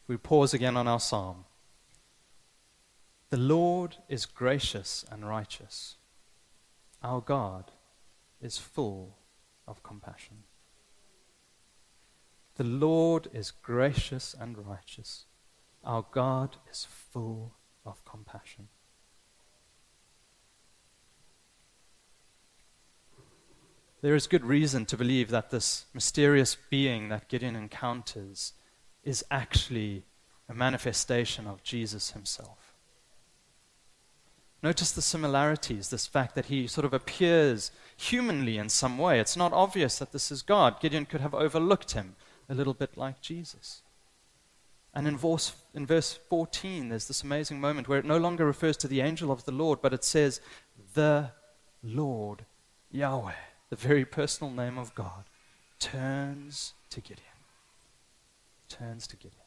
We 0.08 0.16
pause 0.16 0.54
again 0.54 0.78
on 0.78 0.88
our 0.88 1.02
psalm. 1.02 1.44
The 3.30 3.38
Lord 3.38 3.98
is 4.08 4.26
gracious 4.26 5.04
and 5.12 5.28
righteous. 5.28 5.96
Our 7.04 7.22
God 7.22 7.72
is 8.42 8.58
full 8.58 9.18
of 9.68 9.84
compassion. 9.84 10.44
The 12.56 12.64
Lord 12.64 13.28
is 13.34 13.52
gracious 13.52 14.36
and 14.40 14.58
righteous. 14.66 15.26
Our 15.84 16.06
God 16.12 16.58
is 16.72 16.86
full 16.86 17.56
of 17.86 18.04
compassion. 18.06 18.70
There 24.02 24.16
is 24.16 24.28
good 24.28 24.46
reason 24.46 24.86
to 24.86 24.98
believe 24.98 25.30
that 25.30 25.50
this 25.50 25.86
mysterious 25.94 26.56
being 26.70 27.10
that 27.10 27.28
Gideon 27.28 27.56
encounters 27.56 28.54
is 29.04 29.26
actually 29.32 30.06
a 30.48 30.54
manifestation 30.54 31.48
of 31.48 31.64
Jesus 31.64 32.12
himself. 32.12 32.65
Notice 34.66 34.92
the 34.92 35.02
similarities, 35.04 35.90
this 35.90 36.08
fact 36.08 36.34
that 36.34 36.48
he 36.48 36.66
sort 36.66 36.86
of 36.86 36.94
appears 36.94 37.70
humanly 37.96 38.58
in 38.58 38.70
some 38.70 38.98
way. 38.98 39.20
It's 39.20 39.38
not 39.38 39.54
obvious 39.54 40.00
that 40.00 40.12
this 40.12 40.32
is 40.32 40.42
God. 40.42 40.80
Gideon 40.80 41.06
could 41.06 41.22
have 41.22 41.36
overlooked 41.36 41.92
him 41.92 42.16
a 42.50 42.56
little 42.56 42.74
bit 42.74 42.98
like 42.98 43.22
Jesus. 43.22 43.84
And 44.92 45.08
in 45.08 45.18
verse, 45.18 45.54
in 45.76 45.86
verse 45.86 46.18
14, 46.32 46.90
there's 46.90 47.08
this 47.08 47.22
amazing 47.22 47.62
moment 47.62 47.88
where 47.88 48.00
it 48.00 48.06
no 48.06 48.18
longer 48.18 48.44
refers 48.44 48.76
to 48.78 48.88
the 48.88 49.02
angel 49.02 49.32
of 49.32 49.46
the 49.46 49.52
Lord, 49.52 49.84
but 49.84 49.94
it 49.94 50.04
says, 50.04 50.42
the 50.96 51.30
Lord 51.84 52.44
Yahweh, 52.90 53.34
the 53.70 53.76
very 53.76 54.04
personal 54.04 54.52
name 54.52 54.80
of 54.80 54.96
God, 54.96 55.26
turns 55.80 56.74
to 56.90 57.02
Gideon. 57.02 57.28
Turns 58.68 59.06
to 59.10 59.16
Gideon. 59.16 59.45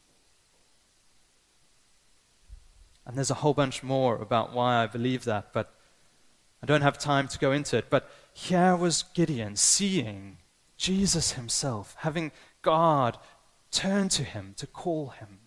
And 3.08 3.16
there's 3.16 3.30
a 3.30 3.34
whole 3.34 3.54
bunch 3.54 3.82
more 3.82 4.16
about 4.16 4.52
why 4.52 4.82
I 4.82 4.86
believe 4.86 5.24
that, 5.24 5.54
but 5.54 5.72
I 6.62 6.66
don't 6.66 6.82
have 6.82 6.98
time 6.98 7.26
to 7.28 7.38
go 7.38 7.52
into 7.52 7.78
it. 7.78 7.86
But 7.88 8.10
here 8.34 8.76
was 8.76 9.04
Gideon 9.14 9.56
seeing 9.56 10.36
Jesus 10.76 11.32
himself, 11.32 11.96
having 12.00 12.32
God 12.60 13.16
turn 13.70 14.10
to 14.10 14.22
him 14.22 14.52
to 14.58 14.66
call 14.66 15.08
him. 15.08 15.38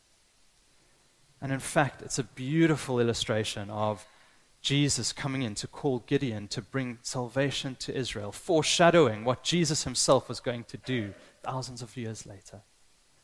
And 1.39 1.52
in 1.52 1.60
fact, 1.60 2.02
it's 2.02 2.17
a 2.17 2.24
beautiful 2.24 3.00
illustration 3.00 3.69
of 3.69 4.08
Jesus 4.62 5.13
coming 5.13 5.43
in 5.43 5.54
to 5.56 5.67
call 5.67 6.00
Gideon 6.00 6.47
to 6.50 6.62
bring 6.63 6.97
salvation 7.04 7.76
to 7.80 7.95
Israel, 7.95 8.32
foreshadowing 8.32 9.24
what 9.24 9.43
Jesus 9.43 9.84
himself 9.84 10.28
was 10.28 10.39
going 10.39 10.63
to 10.65 10.78
do 10.78 11.13
thousands 11.43 11.84
of 11.84 11.95
years 11.95 12.26
later. 12.26 12.62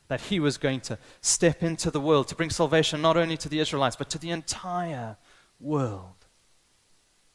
That 0.08 0.22
he 0.22 0.40
was 0.40 0.56
going 0.56 0.80
to 0.82 0.98
step 1.20 1.62
into 1.62 1.90
the 1.90 2.00
world 2.00 2.28
to 2.28 2.34
bring 2.34 2.50
salvation 2.50 3.02
not 3.02 3.16
only 3.16 3.36
to 3.36 3.48
the 3.48 3.60
Israelites, 3.60 3.96
but 3.96 4.10
to 4.10 4.18
the 4.18 4.30
entire 4.30 5.16
world. 5.60 6.26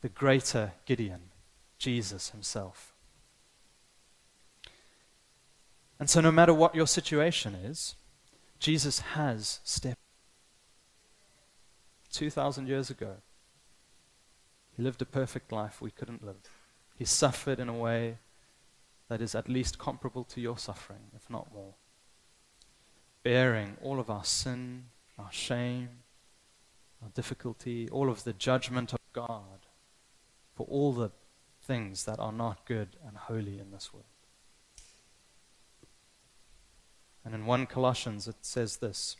The 0.01 0.09
greater 0.09 0.73
Gideon, 0.85 1.29
Jesus 1.77 2.31
himself. 2.31 2.93
And 5.99 6.09
so, 6.09 6.19
no 6.19 6.31
matter 6.31 6.53
what 6.53 6.75
your 6.75 6.87
situation 6.87 7.55
is, 7.55 7.95
Jesus 8.59 8.99
has 8.99 9.59
stepped 9.63 9.99
2,000 12.11 12.67
years 12.67 12.89
ago. 12.89 13.17
He 14.75 14.83
lived 14.83 15.01
a 15.01 15.05
perfect 15.05 15.51
life 15.51 15.81
we 15.81 15.91
couldn't 15.91 16.25
live. 16.25 16.49
He 16.95 17.05
suffered 17.05 17.59
in 17.59 17.69
a 17.69 17.73
way 17.73 18.17
that 19.09 19.21
is 19.21 19.35
at 19.35 19.49
least 19.49 19.77
comparable 19.77 20.23
to 20.25 20.41
your 20.41 20.57
suffering, 20.57 21.11
if 21.15 21.29
not 21.29 21.53
more. 21.53 21.75
Bearing 23.23 23.77
all 23.81 23.99
of 23.99 24.09
our 24.09 24.25
sin, 24.25 24.85
our 25.17 25.31
shame, 25.31 25.89
our 27.01 27.09
difficulty, 27.09 27.89
all 27.89 28.09
of 28.09 28.23
the 28.23 28.33
judgment 28.33 28.93
of 28.93 28.99
God 29.13 29.65
for 30.55 30.67
all 30.69 30.93
the 30.93 31.11
things 31.61 32.05
that 32.05 32.19
are 32.19 32.31
not 32.31 32.65
good 32.65 32.89
and 33.07 33.17
holy 33.17 33.59
in 33.59 33.71
this 33.71 33.93
world. 33.93 34.05
And 37.25 37.33
in 37.33 37.45
1 37.45 37.65
Colossians 37.67 38.27
it 38.27 38.35
says 38.41 38.77
this 38.77 39.15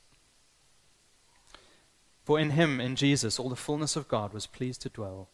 For 2.24 2.40
in 2.40 2.52
him, 2.52 2.82
in 2.82 2.96
Jesus, 2.96 3.40
all 3.40 3.50
the 3.50 3.56
fullness 3.56 3.96
of 3.96 4.08
God 4.08 4.34
was 4.34 4.46
pleased 4.46 4.82
to 4.82 4.90
dwell, 4.90 5.30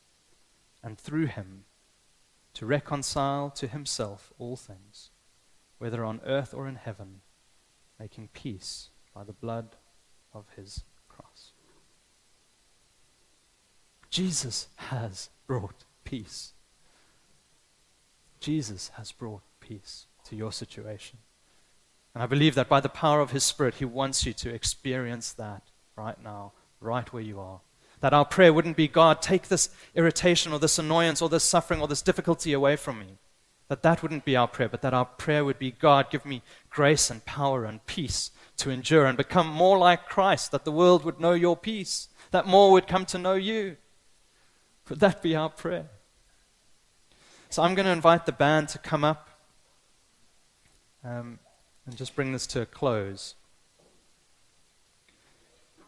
and 0.83 0.97
through 0.97 1.25
him 1.25 1.65
to 2.53 2.65
reconcile 2.65 3.49
to 3.51 3.67
himself 3.67 4.31
all 4.37 4.55
things, 4.55 5.09
whether 5.79 6.05
on 6.05 6.21
earth 6.25 6.53
or 6.53 6.67
in 6.67 6.75
heaven, 6.75 7.21
making 7.99 8.29
peace 8.33 8.89
by 9.13 9.23
the 9.23 9.33
blood 9.33 9.75
of 10.33 10.45
his 10.55 10.83
cross. 11.07 11.51
Jesus 14.09 14.67
has 14.75 15.29
brought 15.47 15.83
peace. 16.03 16.53
Jesus 18.39 18.91
has 18.95 19.11
brought 19.11 19.41
peace 19.59 20.05
to 20.25 20.35
your 20.35 20.51
situation. 20.51 21.19
And 22.13 22.23
I 22.23 22.25
believe 22.25 22.55
that 22.55 22.69
by 22.69 22.79
the 22.79 22.89
power 22.89 23.21
of 23.21 23.31
His 23.31 23.43
Spirit, 23.43 23.75
He 23.75 23.85
wants 23.85 24.25
you 24.25 24.33
to 24.33 24.53
experience 24.53 25.31
that 25.33 25.63
right 25.95 26.21
now, 26.23 26.53
right 26.81 27.11
where 27.13 27.23
you 27.23 27.39
are. 27.39 27.61
That 28.01 28.13
our 28.13 28.25
prayer 28.25 28.53
wouldn't 28.53 28.77
be, 28.77 28.87
God, 28.87 29.21
take 29.21 29.47
this 29.47 29.69
irritation 29.93 30.53
or 30.53 30.59
this 30.59 30.79
annoyance 30.79 31.21
or 31.21 31.29
this 31.29 31.43
suffering 31.43 31.81
or 31.81 31.87
this 31.87 32.01
difficulty 32.01 32.53
away 32.53 32.75
from 32.77 32.99
me. 32.99 33.17
That 33.67 33.83
that 33.83 34.01
wouldn't 34.01 34.25
be 34.25 34.35
our 34.35 34.47
prayer, 34.47 34.69
but 34.69 34.81
that 34.81 34.93
our 34.93 35.05
prayer 35.05 35.45
would 35.45 35.59
be, 35.59 35.71
God, 35.71 36.09
give 36.09 36.25
me 36.25 36.41
grace 36.69 37.09
and 37.09 37.25
power 37.25 37.65
and 37.65 37.85
peace 37.85 38.31
to 38.57 38.69
endure 38.69 39.05
and 39.05 39.17
become 39.17 39.47
more 39.47 39.77
like 39.77 40.07
Christ, 40.07 40.51
that 40.51 40.65
the 40.65 40.71
world 40.71 41.03
would 41.03 41.19
know 41.19 41.33
your 41.33 41.57
peace, 41.57 42.09
that 42.31 42.45
more 42.45 42.71
would 42.71 42.87
come 42.87 43.05
to 43.07 43.17
know 43.17 43.35
you. 43.35 43.77
Would 44.89 44.99
that 44.99 45.21
be 45.21 45.35
our 45.35 45.49
prayer? 45.49 45.89
So 47.49 47.63
I'm 47.63 47.75
going 47.75 47.85
to 47.85 47.91
invite 47.91 48.25
the 48.25 48.31
band 48.31 48.69
to 48.69 48.77
come 48.77 49.03
up. 49.03 49.29
Um, 51.03 51.39
and 51.85 51.97
just 51.97 52.15
bring 52.15 52.33
this 52.33 52.45
to 52.47 52.61
a 52.61 52.65
close. 52.65 53.35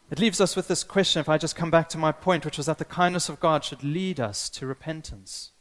It 0.10 0.20
leaves 0.20 0.42
us 0.42 0.56
with 0.56 0.68
this 0.68 0.84
question, 0.84 1.20
if 1.20 1.30
I 1.30 1.38
just 1.38 1.56
come 1.56 1.70
back 1.70 1.88
to 1.90 1.98
my 1.98 2.12
point, 2.12 2.44
which 2.44 2.58
was 2.58 2.66
that 2.66 2.80
the 2.80 2.86
kindness 2.86 3.30
of 3.30 3.40
God 3.40 3.64
should 3.64 3.84
lead 3.84 4.20
us 4.20 4.50
to 4.50 4.66
repentance. 4.66 5.52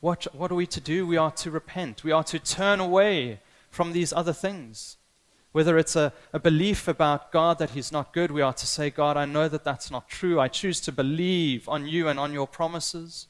What, 0.00 0.26
what 0.34 0.50
are 0.50 0.56
we 0.56 0.66
to 0.66 0.80
do? 0.80 1.06
We 1.06 1.16
are 1.16 1.30
to 1.32 1.50
repent. 1.50 2.02
We 2.02 2.12
are 2.12 2.24
to 2.24 2.38
turn 2.38 2.80
away 2.80 3.40
from 3.70 3.92
these 3.92 4.12
other 4.12 4.32
things. 4.32 4.96
Whether 5.52 5.78
it's 5.78 5.96
a, 5.96 6.12
a 6.32 6.38
belief 6.38 6.88
about 6.88 7.32
God 7.32 7.58
that 7.58 7.70
He's 7.70 7.90
not 7.90 8.12
good, 8.12 8.30
we 8.30 8.42
are 8.42 8.52
to 8.52 8.66
say, 8.66 8.90
God, 8.90 9.16
I 9.16 9.24
know 9.24 9.48
that 9.48 9.64
that's 9.64 9.90
not 9.90 10.08
true. 10.08 10.38
I 10.38 10.48
choose 10.48 10.80
to 10.82 10.92
believe 10.92 11.68
on 11.68 11.86
you 11.86 12.08
and 12.08 12.18
on 12.18 12.32
your 12.32 12.46
promises. 12.46 13.28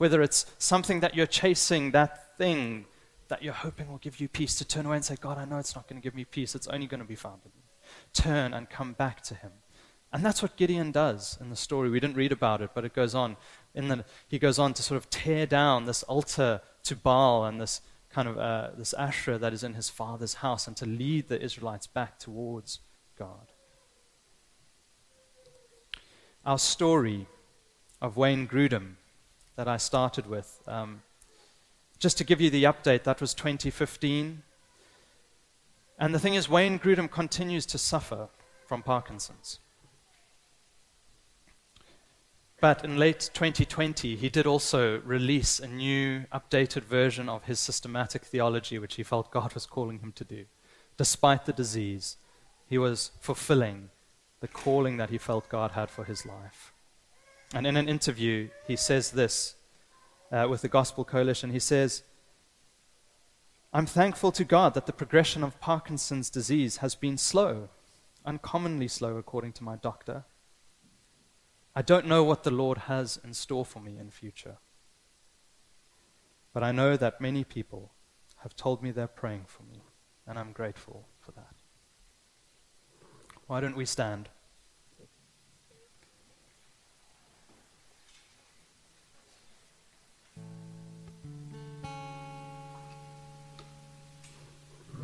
whether 0.00 0.22
it's 0.22 0.46
something 0.56 1.00
that 1.00 1.14
you're 1.14 1.26
chasing, 1.26 1.90
that 1.90 2.38
thing 2.38 2.86
that 3.28 3.42
you're 3.42 3.52
hoping 3.52 3.86
will 3.90 3.98
give 3.98 4.18
you 4.18 4.28
peace, 4.28 4.54
to 4.54 4.64
turn 4.64 4.86
away 4.86 4.96
and 4.96 5.04
say, 5.04 5.14
God, 5.20 5.36
I 5.36 5.44
know 5.44 5.58
it's 5.58 5.76
not 5.76 5.86
going 5.86 6.00
to 6.00 6.02
give 6.02 6.14
me 6.14 6.24
peace. 6.24 6.54
It's 6.54 6.66
only 6.68 6.86
going 6.86 7.02
to 7.02 7.06
be 7.06 7.14
found 7.14 7.42
in 7.44 7.50
me. 7.54 7.64
Turn 8.14 8.54
and 8.54 8.70
come 8.70 8.94
back 8.94 9.20
to 9.24 9.34
Him. 9.34 9.50
And 10.10 10.24
that's 10.24 10.40
what 10.40 10.56
Gideon 10.56 10.90
does 10.90 11.36
in 11.38 11.50
the 11.50 11.54
story. 11.56 11.90
We 11.90 12.00
didn't 12.00 12.16
read 12.16 12.32
about 12.32 12.62
it, 12.62 12.70
but 12.74 12.86
it 12.86 12.94
goes 12.94 13.14
on. 13.14 13.36
In 13.74 13.88
the, 13.88 14.06
he 14.26 14.38
goes 14.38 14.58
on 14.58 14.72
to 14.72 14.82
sort 14.82 14.96
of 14.96 15.10
tear 15.10 15.44
down 15.44 15.84
this 15.84 16.02
altar 16.04 16.62
to 16.84 16.96
Baal 16.96 17.44
and 17.44 17.60
this 17.60 17.82
kind 18.12 18.28
of 18.28 18.38
uh, 18.38 18.70
this 18.76 18.92
Asherah 18.94 19.38
that 19.38 19.52
is 19.52 19.62
in 19.62 19.74
his 19.74 19.88
father's 19.88 20.34
house 20.34 20.66
and 20.66 20.76
to 20.76 20.86
lead 20.86 21.28
the 21.28 21.40
Israelites 21.40 21.86
back 21.86 22.18
towards 22.18 22.80
God. 23.16 23.52
Our 26.44 26.58
story 26.58 27.26
of 28.00 28.16
Wayne 28.16 28.48
Grudem 28.48 28.94
that 29.56 29.68
I 29.68 29.76
started 29.76 30.26
with, 30.26 30.60
um, 30.66 31.02
just 31.98 32.16
to 32.18 32.24
give 32.24 32.40
you 32.40 32.50
the 32.50 32.64
update, 32.64 33.04
that 33.04 33.20
was 33.20 33.34
2015. 33.34 34.42
And 35.98 36.14
the 36.14 36.18
thing 36.18 36.34
is, 36.34 36.48
Wayne 36.48 36.78
Grudem 36.78 37.10
continues 37.10 37.66
to 37.66 37.78
suffer 37.78 38.28
from 38.66 38.82
Parkinson's. 38.82 39.58
But 42.60 42.84
in 42.84 42.98
late 42.98 43.30
2020, 43.32 44.16
he 44.16 44.28
did 44.28 44.46
also 44.46 45.00
release 45.00 45.58
a 45.60 45.66
new, 45.66 46.26
updated 46.32 46.82
version 46.82 47.28
of 47.28 47.44
his 47.44 47.58
systematic 47.58 48.24
theology, 48.24 48.78
which 48.78 48.96
he 48.96 49.02
felt 49.02 49.30
God 49.30 49.54
was 49.54 49.64
calling 49.64 50.00
him 50.00 50.12
to 50.12 50.24
do. 50.24 50.44
Despite 50.98 51.46
the 51.46 51.54
disease, 51.54 52.18
he 52.68 52.76
was 52.76 53.12
fulfilling 53.20 53.88
the 54.40 54.48
calling 54.48 54.98
that 54.98 55.10
he 55.10 55.18
felt 55.18 55.48
God 55.48 55.72
had 55.72 55.90
for 55.90 56.04
his 56.04 56.26
life. 56.26 56.72
And 57.54 57.66
in 57.66 57.76
an 57.76 57.88
interview, 57.88 58.48
he 58.66 58.76
says 58.76 59.10
this 59.10 59.54
uh, 60.30 60.46
with 60.48 60.62
the 60.62 60.68
Gospel 60.68 61.04
Coalition. 61.04 61.50
He 61.50 61.58
says, 61.58 62.02
I'm 63.72 63.86
thankful 63.86 64.32
to 64.32 64.44
God 64.44 64.74
that 64.74 64.86
the 64.86 64.92
progression 64.92 65.42
of 65.42 65.60
Parkinson's 65.60 66.28
disease 66.28 66.78
has 66.78 66.94
been 66.94 67.16
slow, 67.16 67.70
uncommonly 68.24 68.88
slow, 68.88 69.16
according 69.16 69.52
to 69.54 69.64
my 69.64 69.76
doctor. 69.76 70.24
I 71.74 71.82
don't 71.82 72.06
know 72.06 72.24
what 72.24 72.42
the 72.42 72.50
Lord 72.50 72.78
has 72.78 73.18
in 73.22 73.32
store 73.32 73.64
for 73.64 73.80
me 73.80 73.96
in 73.98 74.10
future. 74.10 74.56
But 76.52 76.64
I 76.64 76.72
know 76.72 76.96
that 76.96 77.20
many 77.20 77.44
people 77.44 77.92
have 78.38 78.56
told 78.56 78.82
me 78.82 78.90
they're 78.90 79.06
praying 79.06 79.44
for 79.46 79.62
me, 79.62 79.82
and 80.26 80.38
I'm 80.38 80.52
grateful 80.52 81.06
for 81.20 81.30
that. 81.32 81.54
Why 83.46 83.60
don't 83.60 83.76
we 83.76 83.84
stand? 83.84 84.28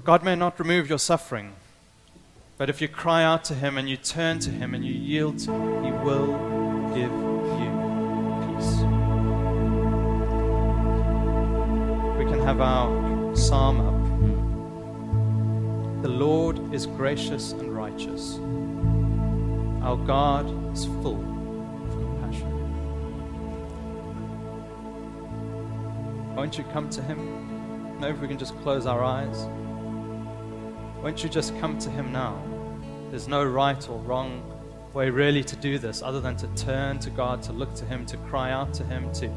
God 0.03 0.23
may 0.23 0.37
not 0.37 0.59
remove 0.61 0.89
your 0.89 1.01
suffering, 1.01 1.55
but 2.57 2.71
if 2.71 2.81
you 2.81 2.87
cry 2.87 3.25
out 3.25 3.43
to 3.45 3.55
Him 3.55 3.77
and 3.77 3.89
you 3.89 3.97
turn 3.97 4.39
to 4.41 4.51
Him 4.51 4.73
and 4.73 4.85
you 4.85 4.95
yield 4.95 5.39
to 5.41 5.53
Him, 5.53 5.85
He 5.85 5.91
will 5.91 6.56
give 6.97 7.13
you 7.13 7.71
peace. 8.47 8.73
We 12.17 12.25
can 12.25 12.41
have 12.43 12.61
our 12.63 13.37
psalm 13.37 13.81
up. 13.81 14.01
The 16.03 16.09
Lord 16.09 16.73
is 16.73 16.87
gracious 16.87 17.53
and 17.53 17.77
righteous. 17.77 18.39
Our 19.83 19.99
God 20.07 20.47
is 20.73 20.87
full 20.87 21.21
of 21.85 21.91
compassion. 21.91 22.51
Won't 26.35 26.57
you 26.57 26.65
come 26.65 26.89
to 26.89 27.03
Him? 27.03 28.01
Maybe 28.01 28.15
if 28.15 28.21
we 28.23 28.29
can 28.29 28.39
just 28.39 28.57
close 28.63 28.87
our 28.87 29.05
eyes. 29.05 29.47
Won't 31.03 31.23
you 31.23 31.29
just 31.29 31.59
come 31.61 31.79
to 31.79 31.91
Him 31.91 32.11
now? 32.11 32.43
There's 33.11 33.29
no 33.29 33.45
right 33.45 33.87
or 33.87 33.99
wrong 33.99 34.56
way 34.97 35.11
really 35.11 35.45
to 35.45 35.55
do 35.57 35.79
this 35.79 36.01
other 36.03 36.23
than 36.23 36.35
to 36.37 36.47
turn 36.57 36.99
to 36.99 37.11
God, 37.11 37.43
to 37.43 37.53
look 37.53 37.75
to 37.75 37.85
Him, 37.85 38.07
to 38.07 38.17
cry 38.17 38.51
out 38.51 38.73
to 38.73 38.83
Him, 38.83 39.13
to, 39.13 39.29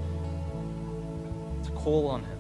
to 1.66 1.72
call 1.72 2.08
on 2.08 2.24
Him. 2.24 2.40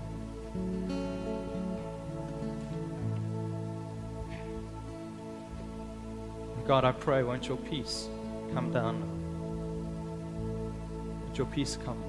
God, 6.65 6.85
I 6.85 6.93
pray, 6.93 7.23
won't 7.23 7.45
your 7.49 7.57
peace 7.57 8.07
come 8.53 8.71
down? 8.71 9.01
Won't 11.25 11.37
your 11.37 11.47
peace 11.47 11.77
come? 11.83 12.08